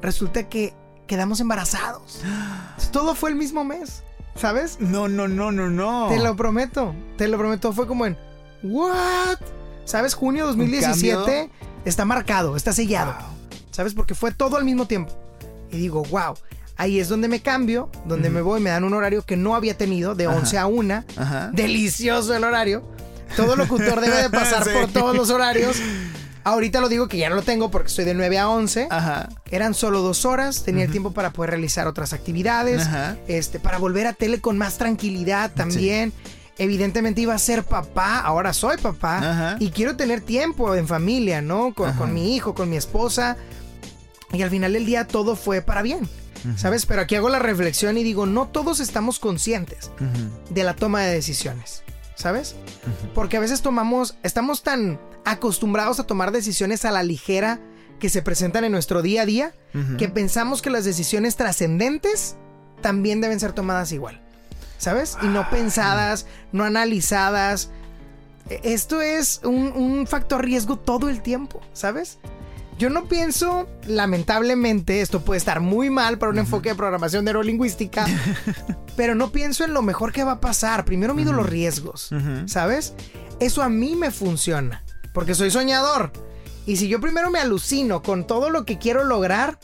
[0.02, 0.74] resulta que
[1.06, 2.20] quedamos embarazados.
[2.92, 4.03] Todo fue el mismo mes,
[4.36, 4.78] ¿sabes?
[4.80, 6.08] No, no, no, no, no.
[6.08, 7.72] Te lo prometo, te lo prometo.
[7.72, 8.16] Fue como en,
[8.62, 9.38] ¿What?
[9.84, 10.14] ¿Sabes?
[10.14, 11.50] Junio 2017
[11.84, 13.14] está marcado, está sellado.
[13.70, 13.94] ¿Sabes?
[13.94, 15.12] Porque fue todo al mismo tiempo.
[15.70, 16.34] Y digo, wow.
[16.76, 19.76] Ahí es donde me cambio, donde me voy, me dan un horario que no había
[19.76, 21.04] tenido, de 11 a 1.
[21.52, 22.82] Delicioso el horario.
[23.36, 25.76] Todo locutor debe de pasar por todos los horarios.
[26.44, 28.88] Ahorita lo digo que ya no lo tengo porque estoy de 9 a 11.
[29.50, 30.62] Eran solo dos horas.
[30.62, 32.86] Tenía el tiempo para poder realizar otras actividades.
[33.26, 36.12] Este, para volver a tele con más tranquilidad también
[36.58, 41.74] evidentemente iba a ser papá, ahora soy papá y quiero tener tiempo en familia, ¿no?
[41.74, 43.36] Con, mi hijo, con mi esposa.
[44.32, 46.08] Y al final del día todo fue para bien,
[46.56, 46.86] ¿sabes?
[46.86, 49.90] Pero aquí hago la reflexión y digo, no todos estamos conscientes
[50.50, 51.82] de la toma de decisiones,
[52.14, 52.56] ¿sabes?
[53.14, 57.60] Porque a veces tomamos, estamos tan acostumbrados a tomar decisiones a la ligera
[57.98, 59.54] que se presentan en nuestro día a día
[59.98, 62.36] que pensamos que las decisiones trascendentes
[62.80, 64.20] también deben ser tomadas igual.
[64.84, 65.16] ¿sabes?
[65.22, 67.70] Y no pensadas, no analizadas.
[68.50, 72.18] E, esto es un, factor riesgo todo el tiempo, ¿sabes?
[72.78, 78.06] Yo no pienso, lamentablemente, esto puede estar muy mal para un enfoque de programación neurolingüística,
[78.96, 80.84] pero no pienso en lo mejor que va a pasar.
[80.84, 82.10] Primero mido los riesgos,
[82.46, 82.94] ¿sabes?
[83.38, 86.12] Eso a mí me funciona, porque soy soñador.
[86.66, 89.58] Y si yo primero me alucino con todo lo que quiero lograr,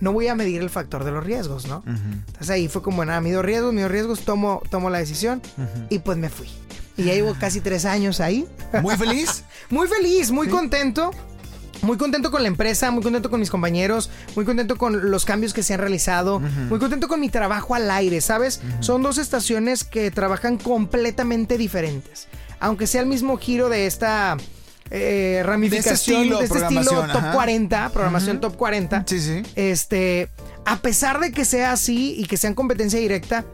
[0.00, 1.82] no voy a medir el factor de los riesgos, ¿no?
[1.86, 5.42] Entonces ahí fue como, nada, mido riesgos, mido riesgos, tomo, tomo la decisión
[5.90, 6.48] y pues me fui.
[6.96, 8.46] Y ya llevo casi tres años ahí.
[8.80, 9.44] ¿Muy feliz?
[9.70, 11.10] muy feliz, muy contento.
[11.82, 15.52] Muy contento con la empresa, muy contento con mis compañeros, muy contento con los cambios
[15.52, 18.60] que se han realizado, muy contento con mi trabajo al aire, ¿sabes?
[18.80, 22.28] Son dos estaciones que trabajan completamente diferentes.
[22.58, 24.36] Aunque sea el mismo giro de esta
[24.90, 29.04] eh, ramificación de este estilo, top 40, programación top 40.
[29.06, 29.42] Sí, sí.
[29.54, 30.28] Este,
[30.64, 33.44] a pesar de que sea así y que sean competencia directa,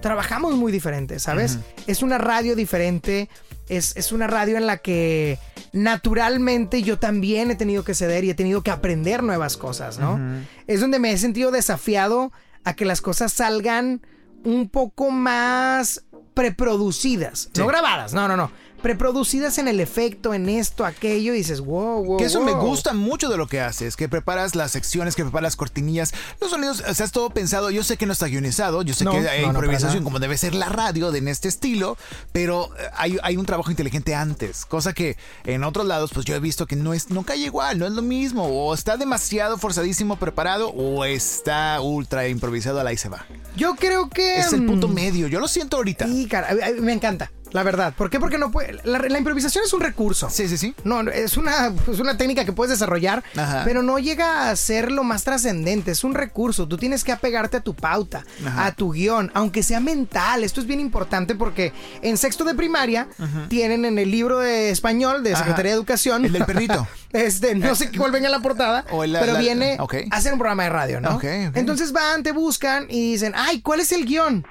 [0.00, 1.58] trabajamos muy diferente, ¿sabes?
[1.86, 3.28] Es una radio diferente,
[3.68, 5.38] es, una radio en la que
[5.72, 10.20] naturalmente yo también he tenido que ceder y he tenido que aprender nuevas cosas, ¿no?
[10.66, 12.32] Es donde me he sentido desafiado
[12.64, 14.02] a que las cosas salgan
[14.44, 16.04] un poco más
[16.34, 18.50] preproducidas, no grabadas, no, no, no
[18.82, 22.16] preproducidas en el efecto, en esto, aquello, y dices, wow, wow.
[22.16, 25.42] Que eso me gusta mucho de lo que haces, que preparas las secciones, que preparas
[25.42, 27.70] las cortinillas, los sonidos, o sea, es todo pensado.
[27.70, 30.68] Yo sé que no está guionizado, yo sé que hay improvisación como debe ser la
[30.68, 31.98] radio de en este estilo,
[32.32, 36.34] pero eh, hay, hay, un trabajo inteligente antes, cosa que en otros lados, pues yo
[36.34, 39.58] he visto que no es, no cae igual, no es lo mismo, o está demasiado
[39.58, 43.26] forzadísimo preparado, o está ultra improvisado, a la y se va.
[43.56, 44.38] Yo creo que.
[44.38, 46.06] Es el punto mm, medio, yo lo siento ahorita.
[46.06, 47.30] Sí, cara, me encanta.
[47.52, 47.94] La verdad.
[47.96, 48.20] ¿Por qué?
[48.20, 48.80] Porque no puede.
[48.84, 50.28] La, improvisación es un recurso.
[50.30, 50.74] Sí, sí, sí.
[50.84, 53.22] No, es una, es una técnica que puedes desarrollar,
[53.64, 55.90] pero no llega a ser lo más trascendente.
[55.90, 56.68] Es un recurso.
[56.68, 58.24] Tú tienes que apegarte a tu pauta,
[58.56, 60.44] a tu guion, aunque sea mental.
[60.44, 63.08] Esto es bien importante porque en sexto de primaria
[63.48, 66.24] tienen en el libro de español de Secretaría de Educación.
[66.24, 66.86] El del perrito.
[67.10, 70.68] Este, no sé cuál venga en la portada, pero viene a hacer un programa de
[70.68, 71.18] radio, ¿no?
[71.22, 74.46] Entonces van, te buscan y dicen, ay, ¿cuál es el guion?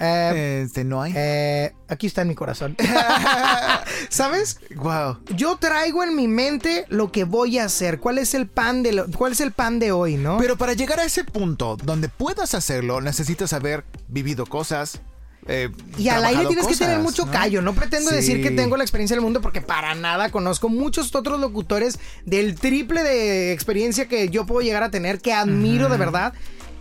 [0.00, 1.12] Eh, este, no hay.
[1.14, 2.76] Eh, aquí está en mi corazón.
[4.08, 4.60] ¿Sabes?
[4.76, 5.18] Wow.
[5.34, 8.00] Yo traigo en mi mente lo que voy a hacer.
[8.00, 10.38] ¿Cuál es el pan de cuál es el pan de hoy, no?
[10.38, 15.00] Pero para llegar a ese punto donde puedas hacerlo, necesitas haber vivido cosas,
[15.46, 17.60] eh, y al aire tienes que tener mucho callo.
[17.60, 21.40] No pretendo decir que tengo la experiencia del mundo porque para nada conozco muchos otros
[21.40, 26.32] locutores del triple de experiencia que yo puedo llegar a tener, que admiro de verdad.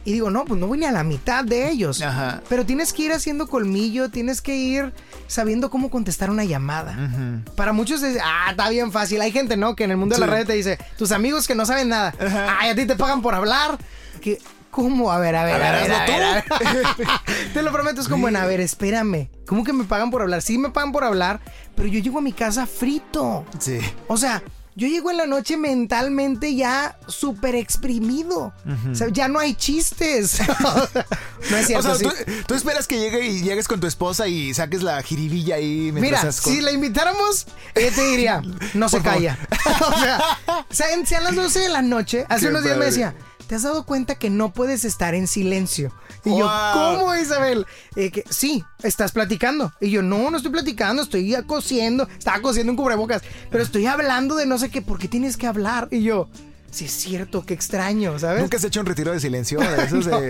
[0.06, 2.02] Y digo, no, pues no voy ni a la mitad de ellos.
[2.02, 2.42] Ajá.
[2.50, 4.94] Pero tienes que ir haciendo colmillo, tienes que ir
[5.28, 7.42] sabiendo cómo contestar una llamada.
[7.56, 9.22] Para muchos es, ah, está bien fácil.
[9.22, 9.76] Hay gente, ¿no?
[9.76, 12.13] Que en el mundo de la red te dice, tus amigos que no saben nada.
[12.60, 13.78] Ay, a ti te pagan por hablar.
[14.22, 14.39] Que,
[14.74, 15.12] ¿Cómo?
[15.12, 16.44] A ver, a ver, a ver, a ver,
[17.54, 19.30] Te lo prometo, es como en, a ver, espérame.
[19.46, 20.42] ¿Cómo que me pagan por hablar?
[20.42, 21.42] Sí me pagan por hablar,
[21.76, 23.46] pero yo llego a mi casa frito.
[23.60, 23.80] Sí.
[24.08, 24.42] O sea,
[24.76, 28.54] yo llego en la noche mentalmente ya súper exprimido.
[28.92, 30.40] O sea, ya no hay chistes.
[31.52, 31.92] no es cierto.
[31.92, 32.12] O sea,
[32.48, 36.32] tú, esperas que llegue y llegues con tu esposa y saques la jiribilla ahí Mira,
[36.32, 38.42] si la invitáramos, ella te diría,
[38.74, 39.38] no se calla.
[40.70, 43.16] o sea, sean las 12 de la noche, hace unos días me decía,
[43.54, 45.94] ¿te has dado cuenta que no puedes estar en silencio?
[46.26, 47.68] Y yo, ¿cómo, Isabel?
[47.96, 49.72] Eh, que, sí, estás platicando.
[49.80, 52.08] Y yo, no, no estoy platicando, estoy cosiendo.
[52.18, 55.46] Estaba cosiendo un cubrebocas, pero estoy hablando de no sé qué, ¿por qué tienes que
[55.46, 55.88] hablar?
[55.92, 56.30] Y yo,
[56.74, 58.42] Sí, es cierto, qué extraño, ¿sabes?
[58.42, 60.30] Nunca has hecho un retiro de silencio de esos no, de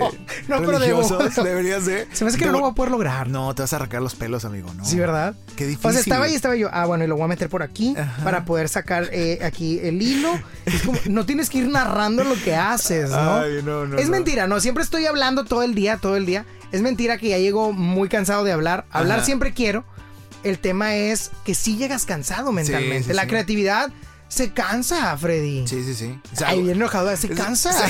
[0.50, 1.36] no, religiosos.
[1.36, 2.06] Deberías de.
[2.12, 3.30] Se me hace que no lo voy a poder lograr.
[3.30, 4.84] No, te vas a arrancar los pelos, amigo, ¿no?
[4.84, 5.36] Sí, ¿verdad?
[5.56, 5.90] Qué difícil.
[5.90, 6.70] O sea, estaba ahí, estaba yo.
[6.74, 10.02] Ah, bueno, y lo voy a meter por aquí para poder sacar eh, aquí el
[10.02, 10.38] hilo.
[10.66, 13.36] Es como, no tienes que ir narrando lo que haces, ¿no?
[13.38, 13.98] Ay, no, no.
[13.98, 14.60] Es mentira, no.
[14.60, 16.46] Siempre estoy hablando todo el día, todo el día.
[16.74, 18.86] Es mentira que ya llego muy cansado de hablar.
[18.92, 19.86] Hablar siempre quiero.
[20.44, 23.14] El tema es que sí llegas cansado mentalmente.
[23.14, 23.94] la creatividad
[24.34, 25.67] se cansa, Freddy.
[25.67, 26.19] Sí, sí, sí.
[26.34, 27.72] Se Ahí viene enojado, se cansa.
[27.74, 27.86] Se,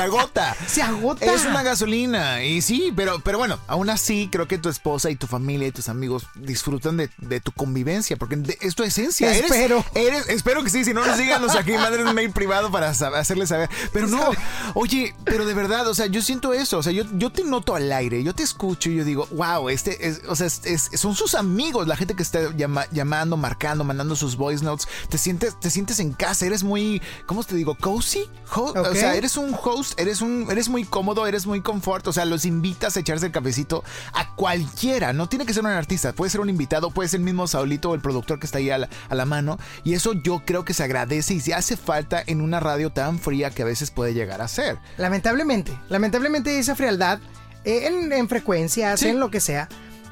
[0.00, 0.56] agota.
[0.66, 1.24] se agota.
[1.26, 2.44] Es una gasolina.
[2.44, 5.72] Y sí, pero, pero bueno, aún así creo que tu esposa y tu familia y
[5.72, 7.08] tus amigos disfrutan de,
[7.40, 9.30] tu convivencia, porque es tu esencia.
[9.32, 9.84] Espero.
[9.94, 13.48] Eres, espero que sí, si no, nos díganos aquí, manden un mail privado para hacerles
[13.48, 13.68] saber.
[13.92, 14.30] Pero no,
[14.74, 16.78] oye, pero de verdad, o sea, yo siento eso.
[16.78, 19.68] O sea, yo, yo te noto al aire, yo te escucho y yo digo, wow,
[19.68, 24.36] este es, o sea, son sus amigos, la gente que está llamando, marcando, mandando sus
[24.36, 24.88] voice notes.
[25.08, 27.74] Te sientes te sientes en casa, eres muy, ¿cómo te digo?
[27.74, 28.28] Cozy.
[28.54, 32.06] O sea, eres un host, eres un, eres muy cómodo, eres muy confort.
[32.06, 35.12] O sea, los invitas a echarse el cafecito a cualquiera.
[35.12, 37.90] No tiene que ser un artista, puede ser un invitado, puede ser el mismo Saulito
[37.90, 39.58] o el productor que está ahí a la, mano.
[39.84, 43.18] Y eso yo creo que se agradece y se hace falta en una radio tan
[43.18, 44.78] fría que a veces puede llegar a ser.
[44.98, 47.20] Lamentablemente, lamentablemente esa frialdad
[47.64, 49.68] eh, en, frecuencias, en lo que sea.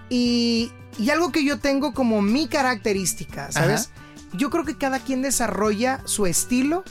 [0.09, 3.90] Y, y algo que yo tengo como mi característica, ¿sabes?
[4.33, 6.85] Yo creo que cada quien desarrolla su estilo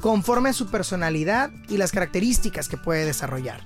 [0.00, 3.60] conforme a su personalidad y las características que puede desarrollar.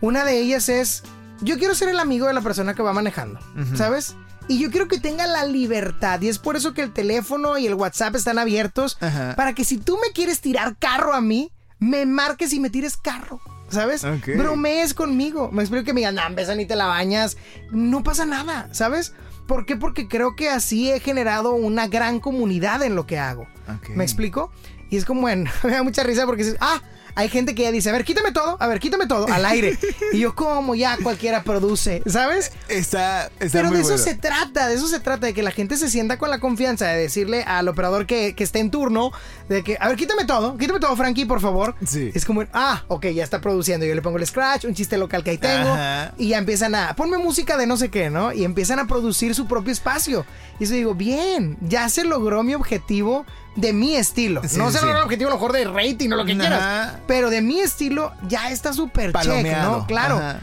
[0.00, 1.02] Una de ellas es,
[1.40, 3.40] yo quiero ser el amigo de la persona que va manejando,
[3.74, 4.16] ¿sabes?
[4.48, 6.20] Y yo quiero que tenga la libertad.
[6.22, 8.98] Y es por eso que el teléfono y el WhatsApp están abiertos.
[9.36, 12.96] Para que si tú me quieres tirar carro a mí, me marques y me tires
[12.96, 13.40] carro.
[13.68, 14.04] ¿Sabes?
[14.36, 15.50] Bromees conmigo.
[15.52, 17.36] Me explico que me digan, no, ni te la bañas.
[17.70, 19.14] No pasa nada, ¿sabes?
[19.50, 19.74] ¿Por qué?
[19.74, 23.48] Porque creo que así he generado una gran comunidad en lo que hago.
[23.96, 24.52] ¿Me explico?
[24.90, 26.80] Y es como, bueno, me da mucha risa porque dices, ah,
[27.14, 29.78] hay gente que ya dice, a ver, quítame todo, a ver, quítame todo, al aire.
[30.12, 32.52] y yo, como ya cualquiera produce, ¿sabes?
[32.68, 34.04] Está, está Pero muy de eso bueno.
[34.04, 36.86] se trata, de eso se trata, de que la gente se sienta con la confianza
[36.88, 39.12] de decirle al operador que, que esté en turno,
[39.48, 41.74] de que, a ver, quítame todo, quítame todo, Frankie, por favor.
[41.86, 42.10] Sí.
[42.14, 43.86] Es como, ah, ok, ya está produciendo.
[43.86, 46.12] Yo le pongo el scratch, un chiste local que ahí tengo, Ajá.
[46.18, 48.32] y ya empiezan a, ponme música de no sé qué, ¿no?
[48.32, 50.24] Y empiezan a producir su propio espacio.
[50.58, 53.24] Y eso digo, bien, ya se logró mi objetivo
[53.56, 54.42] de mi estilo.
[54.46, 54.88] Sí, no sí, se sí.
[54.88, 56.40] el objetivo a lo mejor de rating o lo que Ajá.
[56.40, 56.92] quieras.
[57.06, 59.46] Pero de mi estilo ya está súper check.
[59.62, 59.86] ¿no?
[59.86, 60.16] Claro.
[60.16, 60.40] Ajá.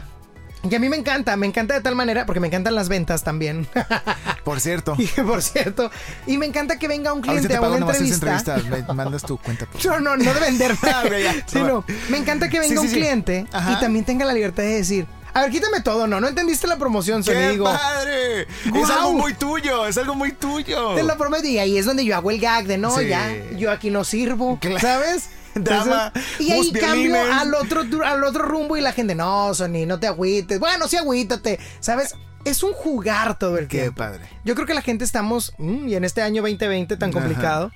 [0.68, 3.22] Y a mí me encanta, me encanta de tal manera, porque me encantan las ventas
[3.22, 3.68] también.
[4.44, 4.96] Por cierto.
[4.98, 5.90] y por cierto,
[6.26, 8.36] y me encanta que venga un cliente te a una entrevista.
[8.48, 8.86] entrevista.
[8.88, 9.66] Me mandas tu cuenta.
[9.66, 11.34] por No, no, no de ya.
[11.46, 15.06] sino, me encanta que venga Sí, un cliente y también tenga la libertad de decir,
[15.38, 18.42] a ver, quítame todo, no, no entendiste la promoción, ¡Qué padre!
[18.42, 20.94] Es algo muy tuyo, es algo muy tuyo.
[20.94, 21.46] te lo prometo.
[21.46, 23.08] Y ahí es donde yo hago el gag de no, Sí.
[23.08, 24.78] ya, yo aquí no sirvo, Claro.
[24.80, 25.30] ¿sabes?
[25.54, 27.36] Drama, y ahí mus cambio violines.
[27.36, 30.60] al otro, tu- al otro rumbo y la gente, no, Sony, no te agüites.
[30.60, 32.14] Bueno, sí agüítate, ¿sabes?
[32.44, 33.96] Es un jugar todo el Qué tiempo.
[33.98, 34.24] padre.
[34.44, 37.18] Yo creo que la gente estamos, mm, y en este año 2020 tan Ajá.
[37.20, 37.72] complicado,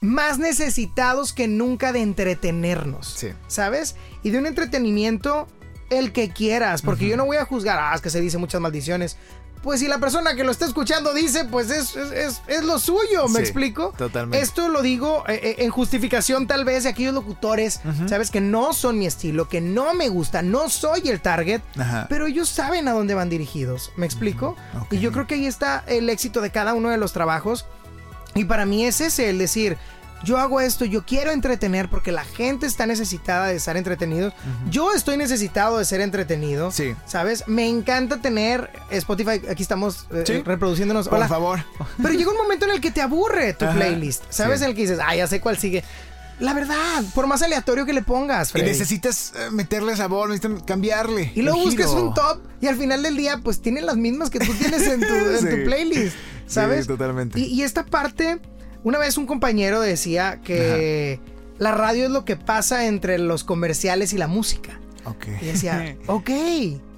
[0.00, 3.06] más necesitados que nunca de entretenernos.
[3.18, 3.28] Sí.
[3.48, 3.96] ¿Sabes?
[4.22, 5.46] Y de un entretenimiento
[5.90, 8.60] el que quieras, porque yo no voy a juzgar, ah, es que se dice muchas
[8.60, 9.16] maldiciones.
[9.62, 12.78] Pues si la persona que lo está escuchando dice, pues es, es, es- es lo
[12.78, 13.92] suyo, ¿me Sí, explico?
[13.98, 14.40] totalmente.
[14.42, 18.30] Esto lo digo eh, eh, en justificación tal vez de aquellos locutores, ¿sabes?
[18.30, 22.06] Que no son mi estilo, que no me gusta, no soy el target, Ajá.
[22.08, 24.56] pero ellos saben a dónde van dirigidos, ¿me explico?
[24.80, 24.94] ok.
[24.94, 27.66] Y yo creo que ahí está el éxito de cada uno de los trabajos.
[28.34, 29.76] Y para mí es ese, el decir,
[30.24, 34.32] yo hago esto, yo quiero entretener porque la gente está necesitada de estar entretenidos.
[34.70, 36.70] Yo estoy necesitado de ser entretenido.
[36.70, 36.94] Sí.
[37.06, 37.44] ¿Sabes?
[37.46, 40.42] Me encanta tener Spotify, aquí estamos eh, Sí.
[40.42, 41.08] reproduciéndonos.
[41.08, 41.28] Por Hola.
[41.28, 41.64] favor.
[42.02, 43.74] Pero llega un momento en el que te aburre tu Ajá.
[43.74, 44.24] playlist.
[44.30, 44.58] ¿Sabes?
[44.60, 44.64] Sí.
[44.64, 45.82] En el que dices, ah, ya sé cuál sigue.
[46.38, 51.32] La verdad, por más aleatorio que le pongas, Y necesitas eh, meterle sabor, necesitas cambiarle.
[51.34, 54.38] Y luego buscas un top y al final del día, pues tienen las mismas que
[54.38, 55.46] tú tienes en tu, en Sí.
[55.50, 56.16] tu playlist.
[56.46, 56.82] ¿Sabes?
[56.82, 57.38] Sí, totalmente.
[57.38, 58.40] Y, y esta parte,
[58.84, 61.20] una vez un compañero decía que
[61.58, 64.78] la radio es lo que pasa entre los comerciales y la música.
[65.04, 65.26] Ok.
[65.42, 66.30] Y decía, ok,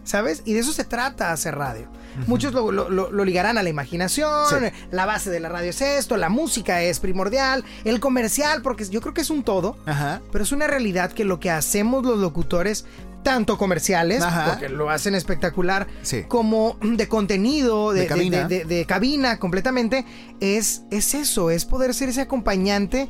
[0.05, 0.43] ¿sabes?
[0.45, 1.89] Y de eso se trata hacer radio.
[2.27, 4.57] Muchos lo, lo- lo- lo ligarán a la imaginación, Sí.
[4.91, 9.01] la base de la radio es esto, la música es primordial, el comercial, porque yo
[9.01, 9.79] creo que es un todo.
[9.87, 10.21] Ajá.
[10.31, 12.85] Pero es una realidad que lo que hacemos los locutores,
[13.23, 14.51] tanto comerciales, Ajá.
[14.51, 16.25] porque lo hacen espectacular, Sí.
[16.29, 18.49] como de contenido, de, De cabina.
[18.49, 20.05] de- cabina completamente,
[20.41, 23.09] es, es eso, es poder ser ese acompañante.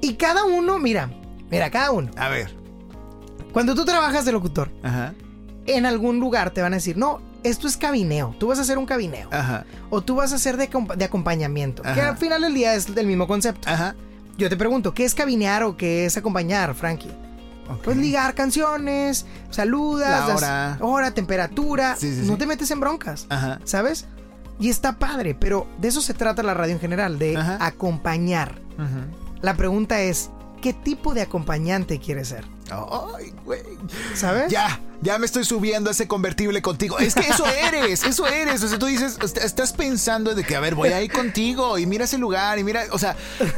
[0.00, 1.10] Y cada uno, mira,
[1.50, 2.10] mira, cada uno.
[2.16, 2.54] A ver.
[3.52, 5.14] Cuando tú trabajas de locutor, Ajá.
[5.66, 8.78] en algún lugar te van a decir, no, esto es cabineo, tú vas a hacer
[8.78, 9.28] un cabineo.
[9.32, 9.64] Ajá.
[9.90, 13.06] O tú vas a hacer de, de acompañamiento, que al final del día es del
[13.06, 13.68] mismo concepto.
[13.68, 13.94] Ajá.
[14.36, 17.10] Yo te pregunto, ¿qué es cabinear o qué es acompañar, Frankie?
[17.68, 17.82] Ok.
[17.84, 20.78] Pues ligar canciones, saludas, La das hora.
[20.80, 22.38] hora, temperatura, Sí, sí, no sí.
[22.38, 23.60] te metes en broncas, Ajá.
[23.64, 24.06] ¿sabes?
[24.60, 27.58] Y está padre, pero de eso se trata la radio en general, de Ajá.
[27.60, 28.60] acompañar.
[28.78, 29.06] Ajá.
[29.42, 30.30] La pregunta es,
[30.62, 32.44] ¿qué tipo de acompañante quieres ser?
[32.70, 33.60] Ay, güey.
[34.14, 34.50] ¿Sabes?
[34.50, 36.98] Ya, ya me estoy subiendo a ese convertible contigo.
[36.98, 38.62] Es que eso eres, eso eres.
[38.62, 41.78] O sea, tú dices, est- estás pensando de que, a ver, voy a ir contigo
[41.78, 43.16] y mira ese lugar y mira, o sea,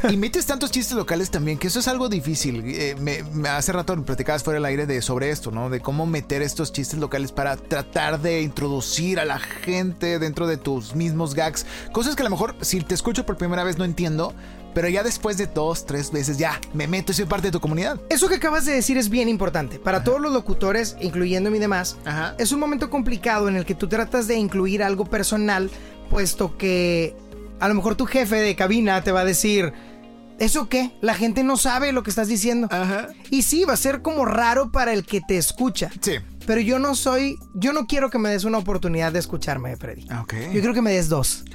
[0.09, 2.63] y metes tantos chistes locales también, que eso es algo difícil.
[2.65, 5.69] Eh, me- me- hace rato platicabas fuera del aire de sobre esto, ¿no?
[5.69, 10.57] De cómo meter estos chistes locales para tratar de introducir a la gente dentro de
[10.57, 11.65] tus mismos gags.
[11.91, 14.33] Cosas que a lo mejor, si te escucho por primera vez, no entiendo.
[14.73, 17.59] Pero ya después de dos, tres veces, ya me meto y soy parte de tu
[17.59, 17.99] comunidad.
[18.09, 19.79] Eso que acabas de decir es bien importante.
[19.79, 22.35] Para todos los locutores, incluyéndome y demás, Ajá.
[22.37, 25.69] es un momento complicado en el que tú tratas de incluir algo personal,
[26.09, 27.15] puesto que
[27.59, 29.73] a lo mejor tu jefe de cabina te va a decir,
[30.39, 30.91] ¿eso qué?
[31.01, 32.67] La gente no sabe lo que estás diciendo.
[32.71, 33.09] Ajá.
[33.29, 35.91] Y sí, va a ser como raro para el que te escucha.
[36.01, 36.13] Sí.
[36.51, 40.05] Pero yo no soy, yo no quiero que me des una oportunidad de escucharme, Freddy.
[40.19, 40.33] Ok.
[40.51, 41.45] Yo quiero que me des dos.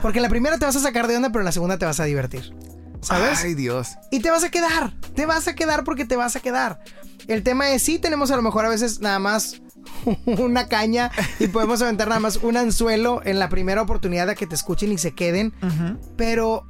[0.00, 1.84] Porque en la primera te vas a sacar de onda, pero en la segunda te
[1.84, 2.54] vas a divertir.
[3.00, 3.40] ¿Sabes?
[3.42, 3.96] Ay, Dios.
[4.12, 4.94] Y te vas a quedar.
[5.16, 6.78] Te vas a quedar porque te vas a quedar.
[7.26, 9.62] El tema es, sí, tenemos a lo mejor a veces nada más
[10.26, 14.46] una caña y podemos aventar nada más un anzuelo en la primera oportunidad de que
[14.46, 15.54] te escuchen y se queden.
[16.16, 16.68] Pero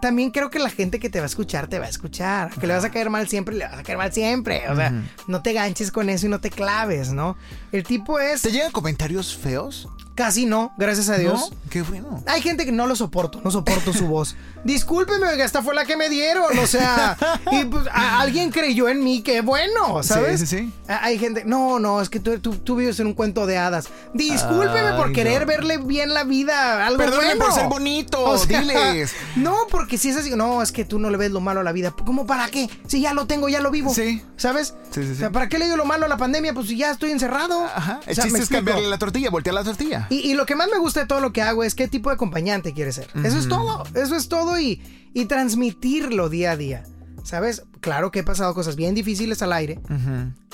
[0.00, 2.50] también creo que la gente que te va a escuchar, te va a escuchar.
[2.50, 4.68] Que le vas a caer mal siempre, le vas a caer mal siempre.
[4.68, 4.92] O sea,
[5.26, 7.36] no te ganches con eso y no te claves, ¿no?
[7.72, 8.42] El tipo es...
[8.42, 9.88] ¿Te llegan comentarios feos?
[10.18, 11.52] Casi no, gracias a Dios.
[11.70, 12.24] Qué bueno.
[12.26, 14.34] Hay gente que no lo soporto, no soporto su voz.
[14.64, 16.58] Discúlpeme, oiga, esta fue la que me dieron.
[16.58, 17.16] O sea,
[17.52, 20.40] y pues alguien creyó en mí, qué bueno, ¿sabes?
[20.40, 20.72] Sí, sí, sí.
[20.88, 23.90] Hay gente, no, no, es que tú, tú, vives en un cuento de hadas.
[24.12, 29.12] Discúlpeme por querer verle bien la vida, algo Perdóname por ser bonito, o diles.
[29.36, 31.62] No, porque si es así, no, es que tú no le ves lo malo a
[31.62, 31.92] la vida.
[31.92, 32.68] ¿Cómo para qué?
[32.88, 33.94] Si ya lo tengo, ya lo vivo.
[33.94, 34.20] Sí.
[34.36, 34.74] ¿Sabes?
[34.90, 35.12] Sí, sí, sí.
[35.12, 36.54] O sea, ¿para qué le digo lo malo a la pandemia?
[36.54, 37.64] Pues si ya estoy encerrado.
[37.64, 38.00] Ajá.
[38.04, 40.07] El chiste es cambiarle la tortilla, voltear la tortilla.
[40.10, 42.14] Y, lo que más me gusta de todo lo que hago es qué tipo de
[42.14, 43.08] acompañante quieres ser.
[43.24, 43.84] Eso es todo.
[43.94, 44.82] Eso es todo y,
[45.14, 46.84] y transmitirlo día a día.
[47.24, 47.64] ¿Sabes?
[47.80, 49.80] Claro que he pasado cosas bien difíciles al aire.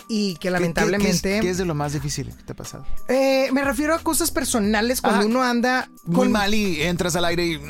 [0.09, 1.41] Y que lamentablemente.
[1.41, 2.85] ¿Qué, es, de lo más difícil que te ha pasado?
[3.09, 5.89] Eh, me refiero a cosas personales cuando ah, uno anda.
[6.05, 7.61] Muy mal y entras al aire y.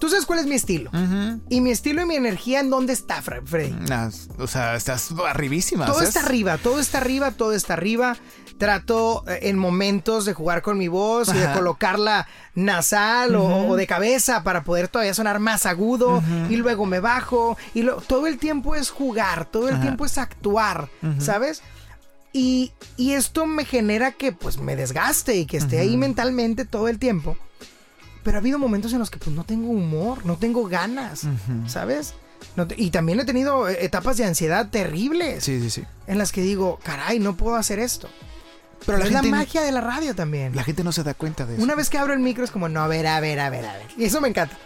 [0.00, 0.90] Tú sabes cuál es mi estilo.
[1.50, 3.74] Y mi estilo y mi energía, ¿en dónde está, Freddy?
[4.38, 5.84] o sea, estás arribísima.
[5.84, 8.16] Todo está arriba, todo está arriba, todo está arriba.
[8.60, 13.86] Trato eh, en momentos de jugar con mi voz y de colocarla nasal o, de
[13.86, 16.22] cabeza para poder todavía sonar más agudo.
[16.50, 17.56] Y luego me bajo.
[17.72, 21.62] Y todo el tiempo es jugar, todo el tiempo es actuar, ¿sabes?
[22.34, 26.88] Y, y, esto me genera que pues me desgaste y que esté ahí mentalmente todo
[26.88, 27.38] el tiempo.
[28.22, 31.22] Pero ha habido momentos en los que pues no tengo humor, no tengo ganas,
[31.66, 32.14] ¿sabes?
[32.76, 35.44] y también he tenido eh, etapas de ansiedad terribles.
[35.44, 35.84] Sí, sí, sí.
[36.06, 38.08] En las que digo, caray, no puedo hacer esto.
[38.86, 40.54] Pero la es la magia de la radio también.
[40.56, 41.62] La gente no se da cuenta de eso.
[41.62, 43.64] Una vez que abro el micro es como, no, a ver, a ver, a ver,
[43.66, 43.86] a ver.
[43.96, 44.56] Y eso me encanta.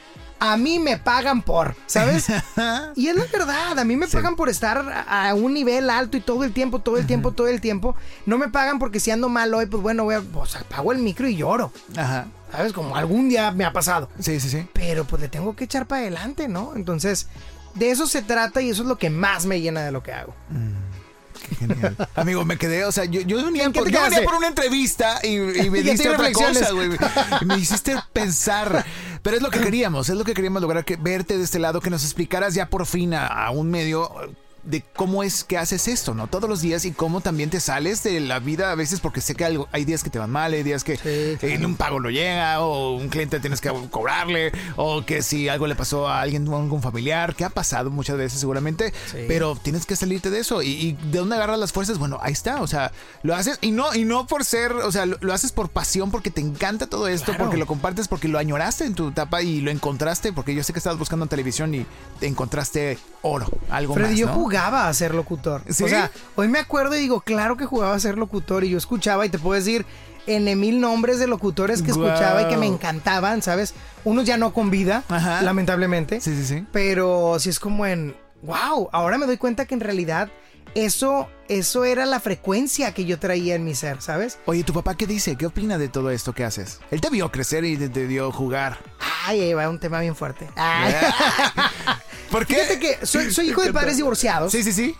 [0.40, 2.26] A mí me pagan por, ¿sabes?
[2.96, 6.20] y es la verdad, a mí me pagan por estar a un nivel alto y
[6.20, 7.96] todo el tiempo, todo el tiempo, todo el tiempo.
[8.26, 10.98] No me pagan porque si ando mal hoy, pues bueno, voy a, pues apago el
[10.98, 11.72] micro y lloro.
[11.96, 12.26] Ajá.
[12.52, 12.72] ¿Sabes?
[12.72, 14.10] Como algún día me ha pasado.
[14.18, 14.66] Sí, sí, sí.
[14.74, 16.72] Pero pues le tengo que echar para adelante, ¿no?
[16.76, 17.28] Entonces,
[17.74, 20.12] de eso se trata y eso es lo que más me llena de lo que
[20.12, 20.34] hago.
[20.50, 20.83] Mm,
[21.54, 21.96] genial.
[22.14, 25.38] Amigo, me quedé, o sea, yo, yo venía, por, yo venía por una entrevista y,
[25.70, 26.90] me diste otra cosa, güey.
[27.46, 28.84] Me hiciste pensar.
[29.22, 31.80] Pero es lo que queríamos, es lo que queríamos lograr, que verte de este lado,
[31.80, 34.10] que nos explicaras ya por fin a un medio
[34.64, 36.26] de cómo es que haces esto, ¿no?
[36.26, 39.34] Todos los días y cómo también te sales de la vida a veces porque sé
[39.34, 40.98] que algo, hay días que te van mal, hay días que
[41.40, 45.66] en un pago no llega o un cliente tienes que cobrarle o que si algo
[45.66, 48.92] le pasó a alguien, a algún familiar, que ha pasado muchas veces seguramente,
[49.28, 50.62] pero tienes que salirte de eso.
[50.62, 52.92] Y, de dónde agarras las fuerzas, bueno, ahí está, o sea,
[53.22, 56.30] lo haces y no y no por ser, o sea, lo, haces por pasión porque
[56.30, 59.70] te encanta todo esto, porque lo compartes, porque lo añoraste en tu etapa y lo
[59.70, 61.86] encontraste, porque yo sé que estabas buscando en televisión y
[62.20, 64.28] te encontraste oro, algo más, ¿no?
[64.28, 65.62] jugaba a ser locutor.
[65.68, 68.78] O sea, hoy me acuerdo y digo, claro que jugaba a ser locutor y yo
[68.78, 69.86] escuchaba y te puedo decir
[70.26, 73.74] en mil nombres de locutores que escuchaba y que me encantaban, ¿sabes?
[74.04, 75.04] Unos ya no con vida,
[75.42, 76.20] lamentablemente.
[76.20, 76.66] Sí, sí, sí.
[76.70, 80.30] Pero sí es como en, wow, ahora me doy cuenta que en realidad
[80.74, 84.38] eso, eso era la frecuencia que yo traía en mi ser, ¿sabes?
[84.46, 85.36] Oye, ¿tu papá qué dice?
[85.36, 86.80] ¿Qué opina de todo esto que haces?
[86.90, 88.78] Él te vio crecer y te, dio jugar.
[89.26, 90.48] Ay, va un tema bien fuerte.
[92.34, 92.56] ¿Por qué?
[92.56, 94.50] Fíjate que soy, hijo de padres divorciados.
[94.50, 94.96] Sí, sí, sí.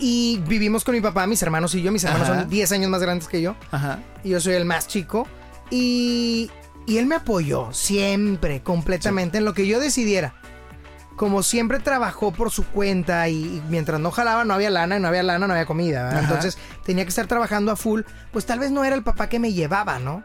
[0.00, 1.92] Y vivimos con mi papá, mis hermanos y yo.
[1.92, 3.54] Mis hermanos son 10 años más grandes que yo.
[3.70, 4.00] Ajá.
[4.24, 5.28] Y yo soy el más chico.
[5.70, 6.50] Y,
[6.84, 10.34] y él me apoyó siempre, completamente, en lo que yo decidiera.
[11.16, 15.08] Como siempre trabajó por su cuenta y, mientras no jalaba no había lana, y no
[15.08, 16.18] había lana, no había comida.
[16.20, 18.02] Entonces tenía que estar trabajando a full.
[18.32, 20.22] Pues tal vez no era el papá que me llevaba, ¿no?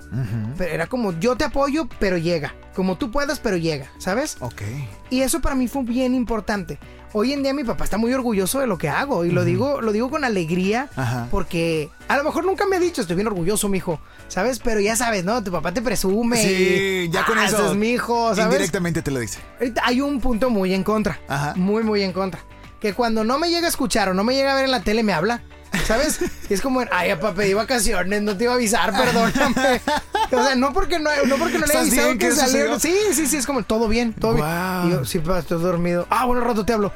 [0.57, 4.37] Pero era como yo te apoyo, pero llega como tú puedas, pero llega, ¿sabes?
[4.39, 4.61] Ok.
[5.09, 6.79] Y eso para mí fue bien importante.
[7.11, 9.81] Hoy en día mi papá está muy orgulloso de lo que hago y lo digo
[9.81, 10.89] lo digo con alegría
[11.31, 14.59] porque a lo mejor nunca me ha dicho estoy bien orgulloso, mijo, ¿sabes?
[14.59, 15.43] Pero ya sabes, ¿no?
[15.43, 16.37] Tu papá te presume.
[16.37, 17.71] Sí, ya con ah, eso.
[17.71, 18.45] Es mi hijo, ¿sabes?
[18.45, 19.39] Indirectamente te lo dice.
[19.83, 21.19] Hay un punto muy en contra.
[21.27, 21.53] Ajá.
[21.55, 22.41] Muy, muy en contra.
[22.79, 24.81] Que cuando no me llega a escuchar o no me llega a ver en la
[24.81, 25.41] tele me habla.
[25.85, 26.19] ¿Sabes?
[26.49, 29.81] es como, ay, papá, pedí vacaciones, no te iba a avisar, perdóname.
[30.31, 32.79] O sea, no porque no, no, porque no le he avisado que salió.
[32.79, 34.45] Sí, sí, sí, es como, todo bien, todo bien.
[34.85, 36.05] Y yo, sí, papá, estoy dormido.
[36.11, 36.91] Ah, bueno, rato te hablo.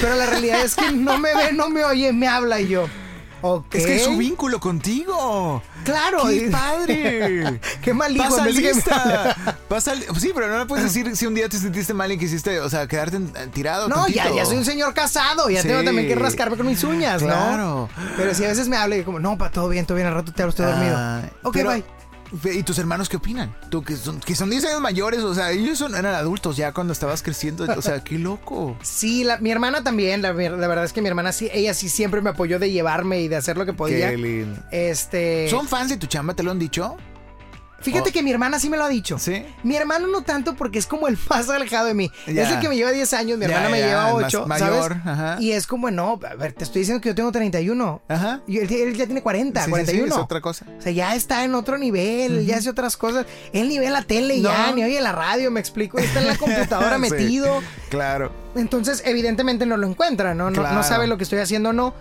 [0.00, 2.88] Pero la realidad es que no me ve, no me oye, me habla y yo.
[3.72, 5.62] Es que es su vínculo contigo.
[5.84, 6.24] Claro.
[6.28, 7.60] ¡Qué padre!
[7.82, 8.24] ¡Qué mal hijo!
[8.24, 9.56] Pasa lista.
[9.68, 12.60] Pasa Sí, pero no me puedes decir si un día te sentiste mal y quisiste,
[12.60, 13.18] o sea, quedarte
[13.52, 13.88] tirado.
[13.88, 15.50] No, ya, ya soy un señor casado.
[15.50, 17.28] Ya tengo también que rascarme con mis uñas, ¿no?
[17.28, 17.88] Claro.
[18.16, 20.14] Pero si a veces me habla y como, no, pa, todo bien, todo bien, al
[20.14, 20.94] rato te hablo, estoy dormido.
[20.96, 22.01] Ah, ok, bye.
[22.44, 23.54] ¿Y tus hermanos qué opinan?
[23.70, 26.72] Tú que son, que son 10 años mayores, o sea, ellos son, eran adultos ya
[26.72, 28.76] cuando estabas creciendo, o sea, qué loco.
[29.02, 32.30] Sí, mi hermana también, la, verdad es que mi hermana sí, ella sí siempre me
[32.30, 34.10] apoyó de llevarme y de hacer lo que podía.
[34.10, 34.60] Qué lindo.
[34.70, 35.48] Este...
[35.50, 36.96] ¿Son fans de tu chamba, te lo han dicho?
[37.82, 39.18] Fíjate que mi hermana sí me lo ha dicho.
[39.18, 39.44] ¿Sí?
[39.62, 42.10] Mi hermano no tanto porque es como el más alejado de mí.
[42.26, 45.40] Es el que me lleva 10 años, mi hermana me lleva 8, mayor, ¿sabes?
[45.40, 48.02] Y es como, no, a ver, te estoy diciendo que yo tengo 31.
[48.08, 48.40] Ajá.
[48.46, 50.06] Y él, ya tiene 40, 41.
[50.06, 50.66] es otra cosa.
[50.78, 53.26] O sea, ya está en otro nivel, ya hace otras cosas.
[53.52, 55.98] Él ni ve la tele ya, ni oye la radio, me explico.
[55.98, 57.62] Está en la computadora metido.
[57.90, 58.32] Claro.
[58.54, 60.50] Entonces, evidentemente no lo encuentra, ¿no?
[60.50, 61.94] No, no sabe lo que estoy haciendo o no.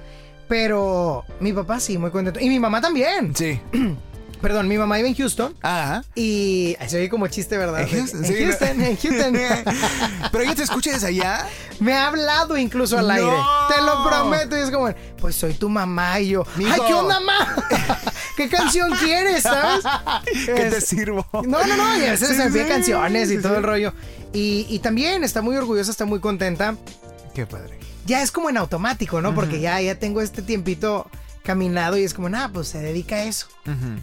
[0.47, 2.39] Pero mi papá sí, muy contento.
[2.41, 3.33] Y mi mamá también.
[3.35, 3.59] Sí.
[4.41, 5.55] Perdón, mi mamá iba en Houston.
[5.61, 6.03] Ajá.
[6.15, 7.81] Y se oye como chiste, ¿verdad?
[7.81, 9.33] En Houston, en, Houston, en Houston.
[10.31, 11.47] Pero ella te escucha desde allá.
[11.79, 13.31] Me ha hablado incluso al aire.
[13.69, 14.57] Te lo prometo.
[14.57, 16.19] Y es como, pues soy tu mamá.
[16.19, 17.55] Y yo, ¡ay, qué onda, mamá!
[18.37, 19.85] ¿Qué canción quieres, sabes?
[20.45, 21.25] ¿Qué te sirvo?
[21.33, 21.97] No, no, no.
[21.97, 23.93] Y a veces se me canciones y todo el rollo.
[24.33, 26.75] Y, y también está muy orgullosa, está muy contenta.
[27.35, 27.77] Qué padre.
[28.05, 29.35] Ya es como en automático, ¿no?
[29.35, 31.07] Porque ya, ya tengo este tiempito
[31.43, 33.47] caminado y es como, nada, pues se dedica a eso.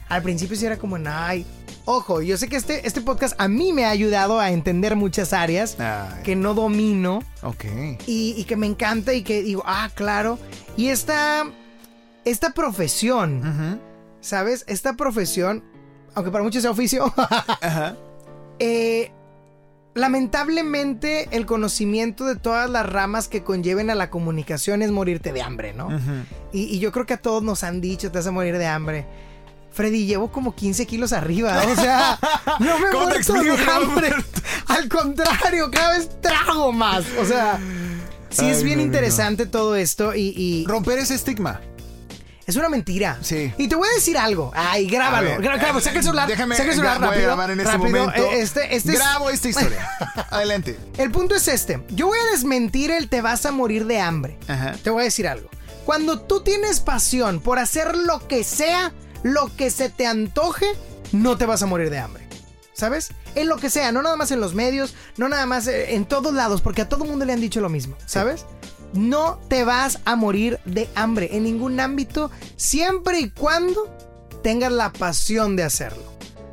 [0.09, 1.47] Al principio sí era como, ay,
[1.85, 5.33] ojo, yo sé que este, este podcast a mí me ha ayudado a entender muchas
[5.33, 5.77] áreas
[6.25, 7.23] que no domino.
[7.43, 7.65] Ok.
[8.07, 10.39] Y, que me encanta y que digo, ah, claro.
[10.77, 11.47] Y esta,
[12.25, 13.81] esta profesión,
[14.21, 14.65] ¿sabes?
[14.67, 15.65] Esta profesión,
[16.15, 17.13] aunque para muchos sea oficio,
[18.59, 19.13] eh,
[19.99, 25.43] lamentablemente el conocimiento de todas las ramas que conlleven a la comunicación es morirte de
[25.43, 25.89] hambre, ¿no?
[26.53, 29.07] y, yo creo que a todos nos han dicho, te vas a morir de hambre.
[29.71, 32.19] Freddy, llevo como 15 kilos arriba, o sea,
[32.59, 34.11] no me muerto de hambre.
[34.67, 37.61] Al contrario, cada vez trago más, o sea,
[38.31, 40.65] sí es bien interesante todo esto y...
[40.67, 41.61] Romper ese estigma.
[42.49, 43.19] Es una mentira.
[43.21, 43.53] Sí.
[43.59, 44.51] Y te voy a decir algo.
[44.55, 45.37] Ay, grábalo.
[45.39, 45.81] grábalo.
[45.81, 46.27] Saca el celular.
[46.27, 46.57] Déjame.
[46.57, 47.11] Saca el celular rápido.
[47.11, 48.17] Voy a grabar en este momento.
[48.17, 49.87] Eh, este, este Grabo esta historia.
[50.31, 50.79] Adelante.
[50.97, 51.85] El punto es este.
[51.91, 54.39] Yo voy a desmentir el te vas a morir de hambre.
[54.49, 54.73] Ajá.
[54.83, 55.51] Te voy a decir algo.
[55.85, 60.65] Cuando tú tienes pasión por hacer lo que sea, lo que se te antoje,
[61.13, 62.27] no te vas a morir de hambre.
[62.73, 63.11] ¿Sabes?
[63.35, 66.07] En lo que sea, no nada más en los medios, no nada más eh, en
[66.07, 68.47] todos lados, porque a todo mundo le han dicho lo mismo, ¿sabes?
[68.93, 73.95] No te vas a morir de hambre en ningún ámbito, siempre y cuando
[74.43, 76.03] tengas la pasión de hacerlo.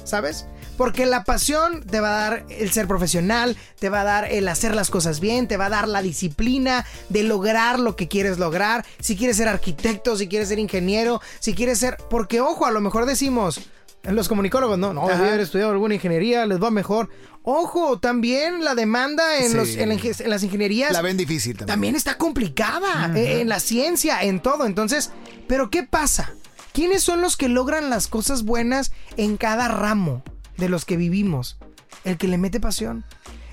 [0.03, 0.45] ¿Sabes?
[0.77, 4.47] Porque la pasión te va a dar el ser profesional, te va a dar el
[4.47, 8.37] hacer las cosas bien, te va a dar la disciplina de lograr lo que quieres
[8.39, 8.85] lograr.
[8.99, 11.97] Si quieres ser arquitecto, si quieres ser ingeniero, si quieres ser...
[12.09, 13.61] Porque ojo, a lo mejor decimos,
[14.03, 17.09] los comunicólogos, no, no, voy haber estudiado alguna ingeniería, les va mejor.
[17.47, 20.91] Ojo, también la demanda en, las ingenierías.
[20.91, 21.67] La ven difícil también.
[21.67, 23.15] También está complicada.
[23.15, 24.65] Eh, en la ciencia, en todo.
[24.65, 25.11] Entonces,
[25.47, 26.33] ¿pero qué pasa?
[26.73, 30.23] ¿Quiénes son los que logran las cosas buenas en cada ramo
[30.57, 31.59] de los que vivimos?
[32.03, 33.05] El que le mete pasión.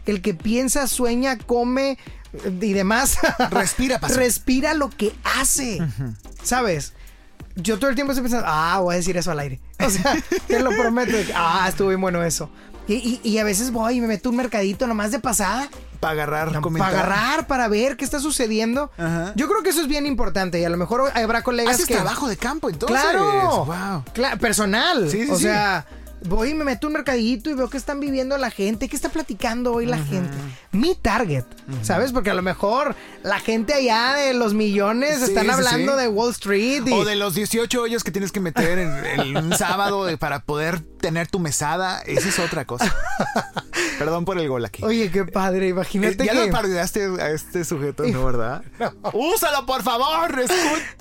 [0.06, 1.98] El que piensa, sueña, come
[2.32, 3.18] eh, y demás.
[3.50, 4.20] Respira pasión.
[4.20, 5.80] Respira lo que hace.
[6.42, 6.94] ¿Sabes?
[7.56, 9.60] Yo todo el tiempo estoy pensando, ah, voy a decir eso al aire.
[9.80, 10.16] O sea,
[10.46, 11.14] te lo prometo.
[11.34, 12.50] ah, estuvo bien bueno eso.
[12.88, 15.68] Y, a veces voy y me meto un mercadito nomás de pasada.
[16.00, 18.90] Para agarrar, Para agarrar, para ver qué está sucediendo.
[19.36, 21.94] Yo creo que eso es bien importante y a lo mejor habrá colegas Haces que...
[21.94, 23.00] trabajo de campo entonces.
[23.00, 23.64] Claro.
[23.64, 24.38] Wow.
[24.38, 25.08] personal.
[25.08, 25.86] Sí, sí, o sea
[26.24, 29.08] voy y me meto un mercadito y veo que están viviendo la gente, qué está
[29.08, 30.30] platicando hoy la gente.
[30.72, 31.44] Mi target,
[31.82, 32.12] ¿sabes?
[32.12, 36.84] Porque a lo mejor la gente allá de los millones están hablando de Wall Street.
[36.92, 41.28] O de los 18 hoyos que tienes que meter en, un sábado para poder tener
[41.28, 42.00] tu mesada.
[42.02, 42.94] Esa es otra cosa.
[43.98, 44.82] Perdón por el gol aquí.
[44.84, 46.46] Oye, qué padre, imagínate eh, ¿Ya que...
[46.46, 48.62] lo parodiaste a este sujeto, no, verdad?
[49.12, 50.44] ¡Úsalo, por favor!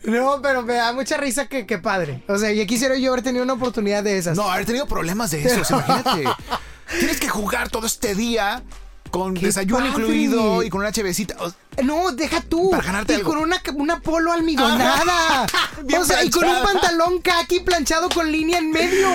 [0.03, 2.23] No, pero me da mucha risa que, qué padre.
[2.27, 4.37] O sea, ya quisiera yo haber tenido una oportunidad de esas.
[4.37, 6.23] No, haber tenido problemas de eso, imagínate.
[6.99, 8.63] Tienes que jugar todo este día
[9.11, 11.35] con desayuno incluido y con una chevecita.
[11.83, 12.71] No, deja tú.
[12.71, 15.45] Para ganarte y con una, una polo almidonada.
[15.99, 19.09] o sea, y con un pantalón kaki planchado con línea en medio.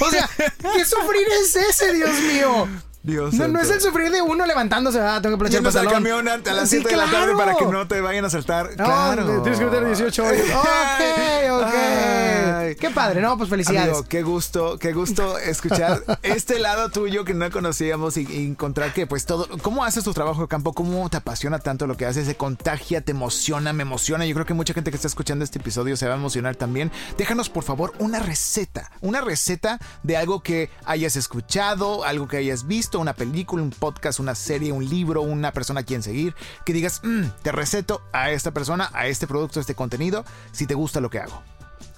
[0.00, 2.68] O sea, ¿qué sufrir es ese, Dios mío?
[3.02, 5.92] Dios no, no es el sufrir de uno levantándose, ah, tengo que planchar el pantalón.
[5.92, 8.70] camión a las 7 de la tarde para que no te vayan a saltar.
[8.78, 9.42] No, claro.
[9.42, 10.40] Tienes que meter 18 horas.
[10.54, 12.78] ok, ok.
[12.78, 13.36] Qué padre, ¿no?
[13.36, 13.88] Pues felicidades.
[13.88, 19.06] Amigo, qué gusto, qué gusto escuchar este lado tuyo que no conocíamos y, encontrar que
[19.06, 20.72] pues todo, ¿cómo haces tu trabajo de campo?
[20.72, 22.26] ¿Cómo te apasiona tanto lo que haces?
[22.26, 24.26] Se contagia, te emociona, me emociona.
[24.26, 26.92] Yo creo que mucha gente que está escuchando este episodio se va a emocionar también.
[27.18, 32.66] Déjanos por favor una receta, una receta de algo que hayas escuchado, algo que hayas
[32.66, 36.34] visto una película, un podcast, una serie, un libro, una persona a quien seguir,
[36.64, 40.66] que digas, mm, te receto a esta persona, a este producto, a este contenido, si
[40.66, 41.42] te gusta lo que hago.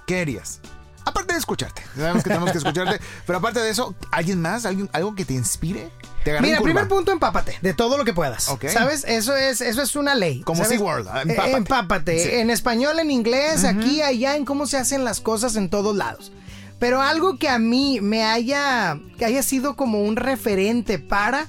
[0.07, 0.61] ¿Qué harías?
[1.07, 4.65] Aparte de escucharte, sabemos que tenemos que escucharte, pero aparte de eso, ¿alguien más?
[4.65, 5.91] ¿Alguien, ¿Algo que te inspire?
[6.25, 8.51] ¿Te Mira, primer punto, empápate de todo lo que puedas.
[8.73, 9.05] ¿Sabes?
[9.05, 10.41] Eso es, eso es una ley.
[10.41, 11.57] Como SeaWorld, ah, empápate.
[11.57, 12.41] empápate.
[12.41, 16.33] En español, en inglés, aquí, allá, en cómo se hacen las cosas en todos lados.
[16.79, 21.49] Pero algo que a mí me haya, que haya sido como un referente para...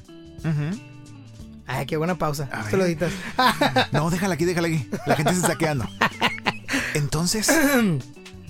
[1.68, 2.48] Ay, qué buena pausa.
[2.70, 3.12] Te lo editas.
[3.92, 4.88] no, déjala aquí, déjala aquí.
[5.06, 5.88] La gente se está quedando.
[6.94, 7.52] Entonces...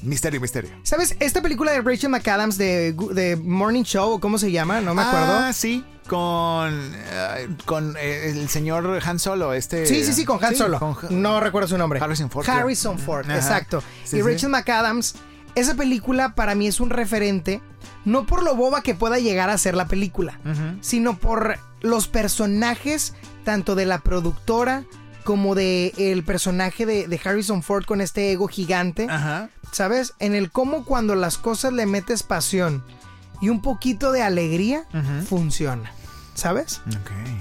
[0.06, 0.70] Misterio, misterio.
[0.84, 1.16] ¿Sabes?
[1.20, 4.80] Esta película de Rachel McAdams de, de Morning Show, ¿cómo se llama?
[4.80, 5.34] No me acuerdo.
[5.34, 5.84] Ah, sí.
[6.08, 9.88] Con, eh, con eh, el señor Han Solo, este.
[9.88, 10.96] Sí, sí, sí, con Han Solo.
[11.10, 12.00] no recuerdo su nombre.
[12.00, 12.48] Harrison Ford.
[12.48, 13.82] Harrison Ford, exacto.
[14.14, 15.16] y Rachel McAdams,
[15.56, 17.62] esa película para mí es un referente,
[18.04, 20.40] no por lo boba que pueda llegar a ser la película,
[20.82, 24.84] sino por los personajes, tanto de la productora
[25.24, 29.08] como de el personaje de, de Harrison Ford con este ego gigante.
[29.10, 29.50] Ajá.
[29.76, 30.14] ¿sabes?
[30.20, 32.82] En el cómo cuando las cosas le metes pasión
[33.42, 34.86] y un poquito de alegría,
[35.28, 35.92] funciona,
[36.34, 36.82] ¿sabes?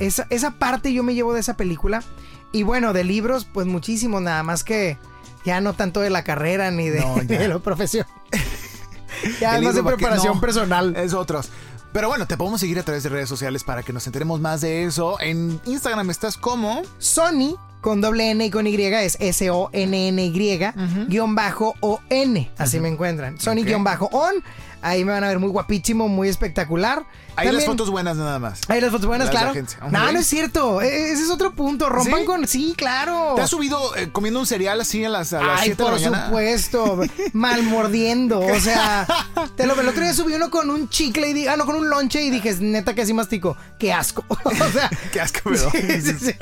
[0.00, 2.02] Esa, esa parte yo me llevo de esa película.
[2.50, 4.98] Y bueno, de libros, pues muchísimo, nada más que
[5.45, 8.07] ya no tanto de la carrera ni de, la profesión.
[9.40, 10.97] ya más de preparación personal.
[10.97, 11.51] Es otros.
[11.92, 14.61] Pero bueno, te podemos seguir a través de redes sociales para que nos enteremos más
[14.61, 15.20] de eso.
[15.20, 20.59] En Instagram estás como Sony con doble N y con Y es S-O-N-N-Y,
[21.07, 22.51] guion bajo O-N.
[22.59, 23.38] Así me encuentran.
[23.38, 24.42] Sony guion bajo on.
[24.85, 27.07] Ahí me van a ver muy guapísimo, muy espectacular.
[27.37, 28.61] Hay las fotos buenas nada más.
[28.68, 29.55] Hay las fotos buenas, claro.
[29.91, 30.82] No, no es cierto.
[30.82, 31.89] E, e, ese es otro punto.
[31.89, 32.47] Rompan con.
[32.47, 33.32] Sí, claro.
[33.35, 35.89] ¿Te has subido eh, comiendo un cereal así a las, a las Ay, 7 de
[35.89, 36.16] la mañana?
[36.18, 37.01] Por supuesto.
[37.32, 38.41] mal mordiendo.
[38.41, 39.07] O sea,
[39.57, 41.76] te lo, el otro día subí uno con un chicle y di, ah, no, con
[41.76, 43.57] un lonche y dije, neta que así mastico.
[43.78, 44.24] Qué asco.
[44.45, 44.91] o sea.
[45.11, 45.70] Qué asco, pero.
[45.70, 46.32] Sí, sí,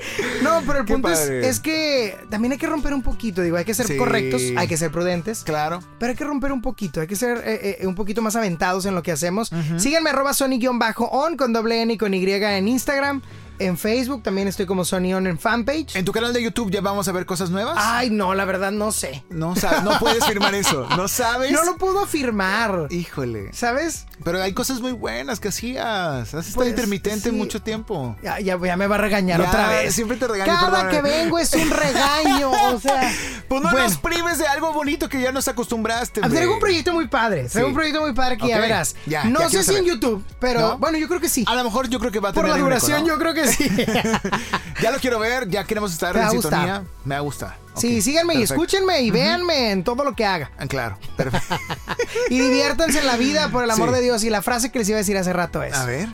[0.42, 3.40] no, pero el punto es, que también hay que romper un poquito.
[3.42, 5.44] Digo, hay que ser correctos, hay que ser prudentes.
[5.44, 5.80] Claro.
[6.00, 7.00] Pero hay que romper un poquito.
[7.00, 9.50] Hay que ser eh, eh, un poquito más aventados en lo que hacemos.
[9.76, 13.22] Síganme arroba Sony-on con doble N y con Y en Instagram
[13.58, 15.96] en Facebook, también estoy como Sony On en fanpage.
[15.96, 17.76] ¿En tu canal de YouTube ya vamos a ver cosas nuevas?
[17.78, 19.24] Ay, no, la verdad no sé.
[19.30, 21.52] No, no puedes firmar eso, ¿no sabes?
[21.52, 22.88] No lo puedo afirmar.
[22.90, 23.52] Híjole.
[23.52, 24.06] ¿Sabes?
[24.24, 26.34] Pero hay cosas muy buenas que hacías.
[26.34, 28.16] Has estado pues, intermitente mucho tiempo.
[28.22, 29.94] Ya, ya, me va a regañar otra vez.
[29.94, 30.52] Siempre te regaño.
[30.52, 33.12] Cada que vengo es un regaño, o sea.
[33.48, 36.20] Pues no nos prives de algo bonito que ya nos acostumbraste.
[36.20, 37.44] Traigo un proyecto muy padre.
[37.44, 38.94] Traigo un proyecto muy padre que ya verás.
[39.24, 41.44] no sé si en YouTube, pero bueno, yo creo que sí.
[41.46, 43.41] A lo mejor yo creo que va a tener Por la duración, yo creo que
[43.46, 43.68] sí.
[44.82, 46.84] ya lo quiero ver, ya queremos estar en sintonía.
[47.04, 47.56] Me gusta.
[47.74, 50.50] Sí, síganme y escúchenme y véanme en todo lo que haga.
[50.58, 51.56] Ah, claro, perfecto.
[52.30, 54.24] y diviértanse en la vida, por el amor de Dios.
[54.24, 55.74] Y la frase que les iba a decir hace rato es...
[55.74, 56.08] A ver.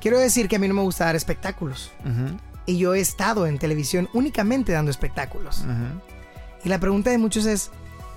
[0.00, 1.92] Quiero decir que a mí no me gusta dar espectáculos.
[2.66, 5.64] Y yo he estado en televisión únicamente dando espectáculos.
[6.64, 7.70] Y la pregunta de muchos es,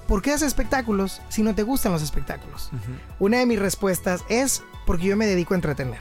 [0.08, 2.70] ¿por qué haces espectáculos si no te gustan los espectáculos?
[3.18, 6.00] Una de mis respuestas es porque yo me dedico a entretener.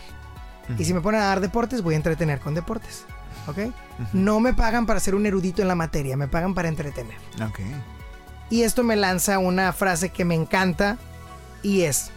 [0.77, 3.05] Y si me ponen a dar deportes, voy a entretener con deportes.
[3.47, 3.73] ¿Ok?
[4.13, 7.17] No me pagan para ser un erudito en la materia, me pagan para entretener.
[7.43, 7.61] Ok.
[8.51, 10.99] Y esto me lanza una frase que me encanta
[11.63, 12.11] y es,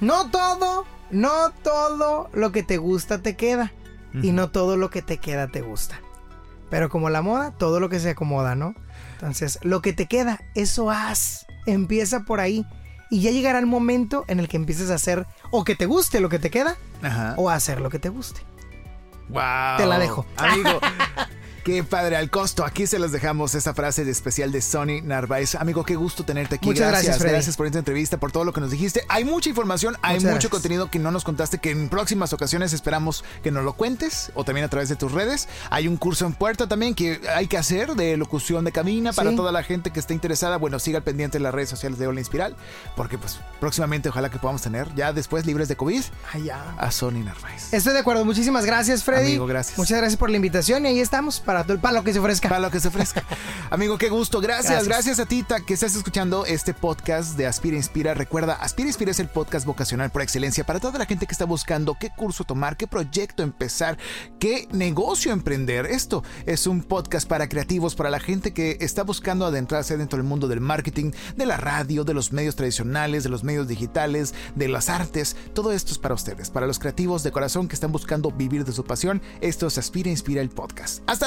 [0.00, 3.72] no todo, no todo lo que te gusta te queda.
[4.22, 6.00] Y no todo lo que te queda te gusta.
[6.70, 8.74] Pero como la moda, todo lo que se acomoda, ¿no?
[9.12, 11.46] Entonces, lo que te queda, eso haz.
[11.66, 12.66] Empieza por ahí.
[13.10, 16.20] Y ya llegará el momento en el que empieces a hacer o que te guste
[16.20, 16.76] lo que te queda
[17.36, 18.40] o a hacer lo que te guste.
[19.28, 19.76] Wow.
[19.76, 20.24] Te la dejo.
[20.36, 20.80] Amigo,
[21.64, 22.64] Qué padre, al costo.
[22.64, 25.54] Aquí se los dejamos esa frase de especial de Sony Narváez.
[25.54, 26.66] Amigo, qué gusto tenerte aquí.
[26.66, 29.04] Muchas gracias, gracias, por esta entrevista, por todo lo que nos dijiste.
[29.08, 33.24] Hay mucha información, hay mucho contenido que no nos contaste, que en próximas ocasiones esperamos
[33.42, 35.48] que nos lo cuentes o también a través de tus redes.
[35.70, 39.34] Hay un curso en puerta también que hay que hacer de locución de cabina para
[39.34, 40.56] toda la gente que esté interesada.
[40.56, 42.56] Bueno, siga al pendiente en las redes sociales de Hola Inspiral,
[42.96, 46.02] porque pues próximamente ojalá que podamos tener ya después libres de COVID
[46.78, 47.72] a Sony Narváez.
[47.72, 48.24] Estoy de acuerdo.
[48.24, 49.32] Muchísimas gracias, Freddy.
[49.32, 49.78] Amigo, gracias.
[49.78, 52.48] Muchas gracias por la invitación y ahí estamos para para lo que se ofrezca.
[52.48, 53.24] Para lo que se ofrezca.
[53.70, 54.40] Amigo, qué gusto.
[54.40, 58.12] Gracias, gracias, a ti que estás escuchando este podcast de Aspira Inspira.
[58.12, 61.44] Recuerda, Aspira Inspira es el podcast vocacional por excelencia para toda la gente que está
[61.44, 63.98] buscando qué curso tomar, qué proyecto empezar,
[64.38, 65.86] qué negocio emprender.
[65.86, 70.26] Esto es un podcast para creativos, para la gente que está buscando adentrarse dentro del
[70.26, 74.68] mundo del marketing, de la radio, de los medios tradicionales, de los medios digitales, de
[74.68, 75.36] las artes.
[75.54, 78.72] Todo esto es para ustedes, para los creativos de corazón que están buscando vivir de
[78.72, 79.22] su pasión.
[79.40, 81.02] Esto es Aspira Inspira el podcast.
[81.06, 81.26] Hasta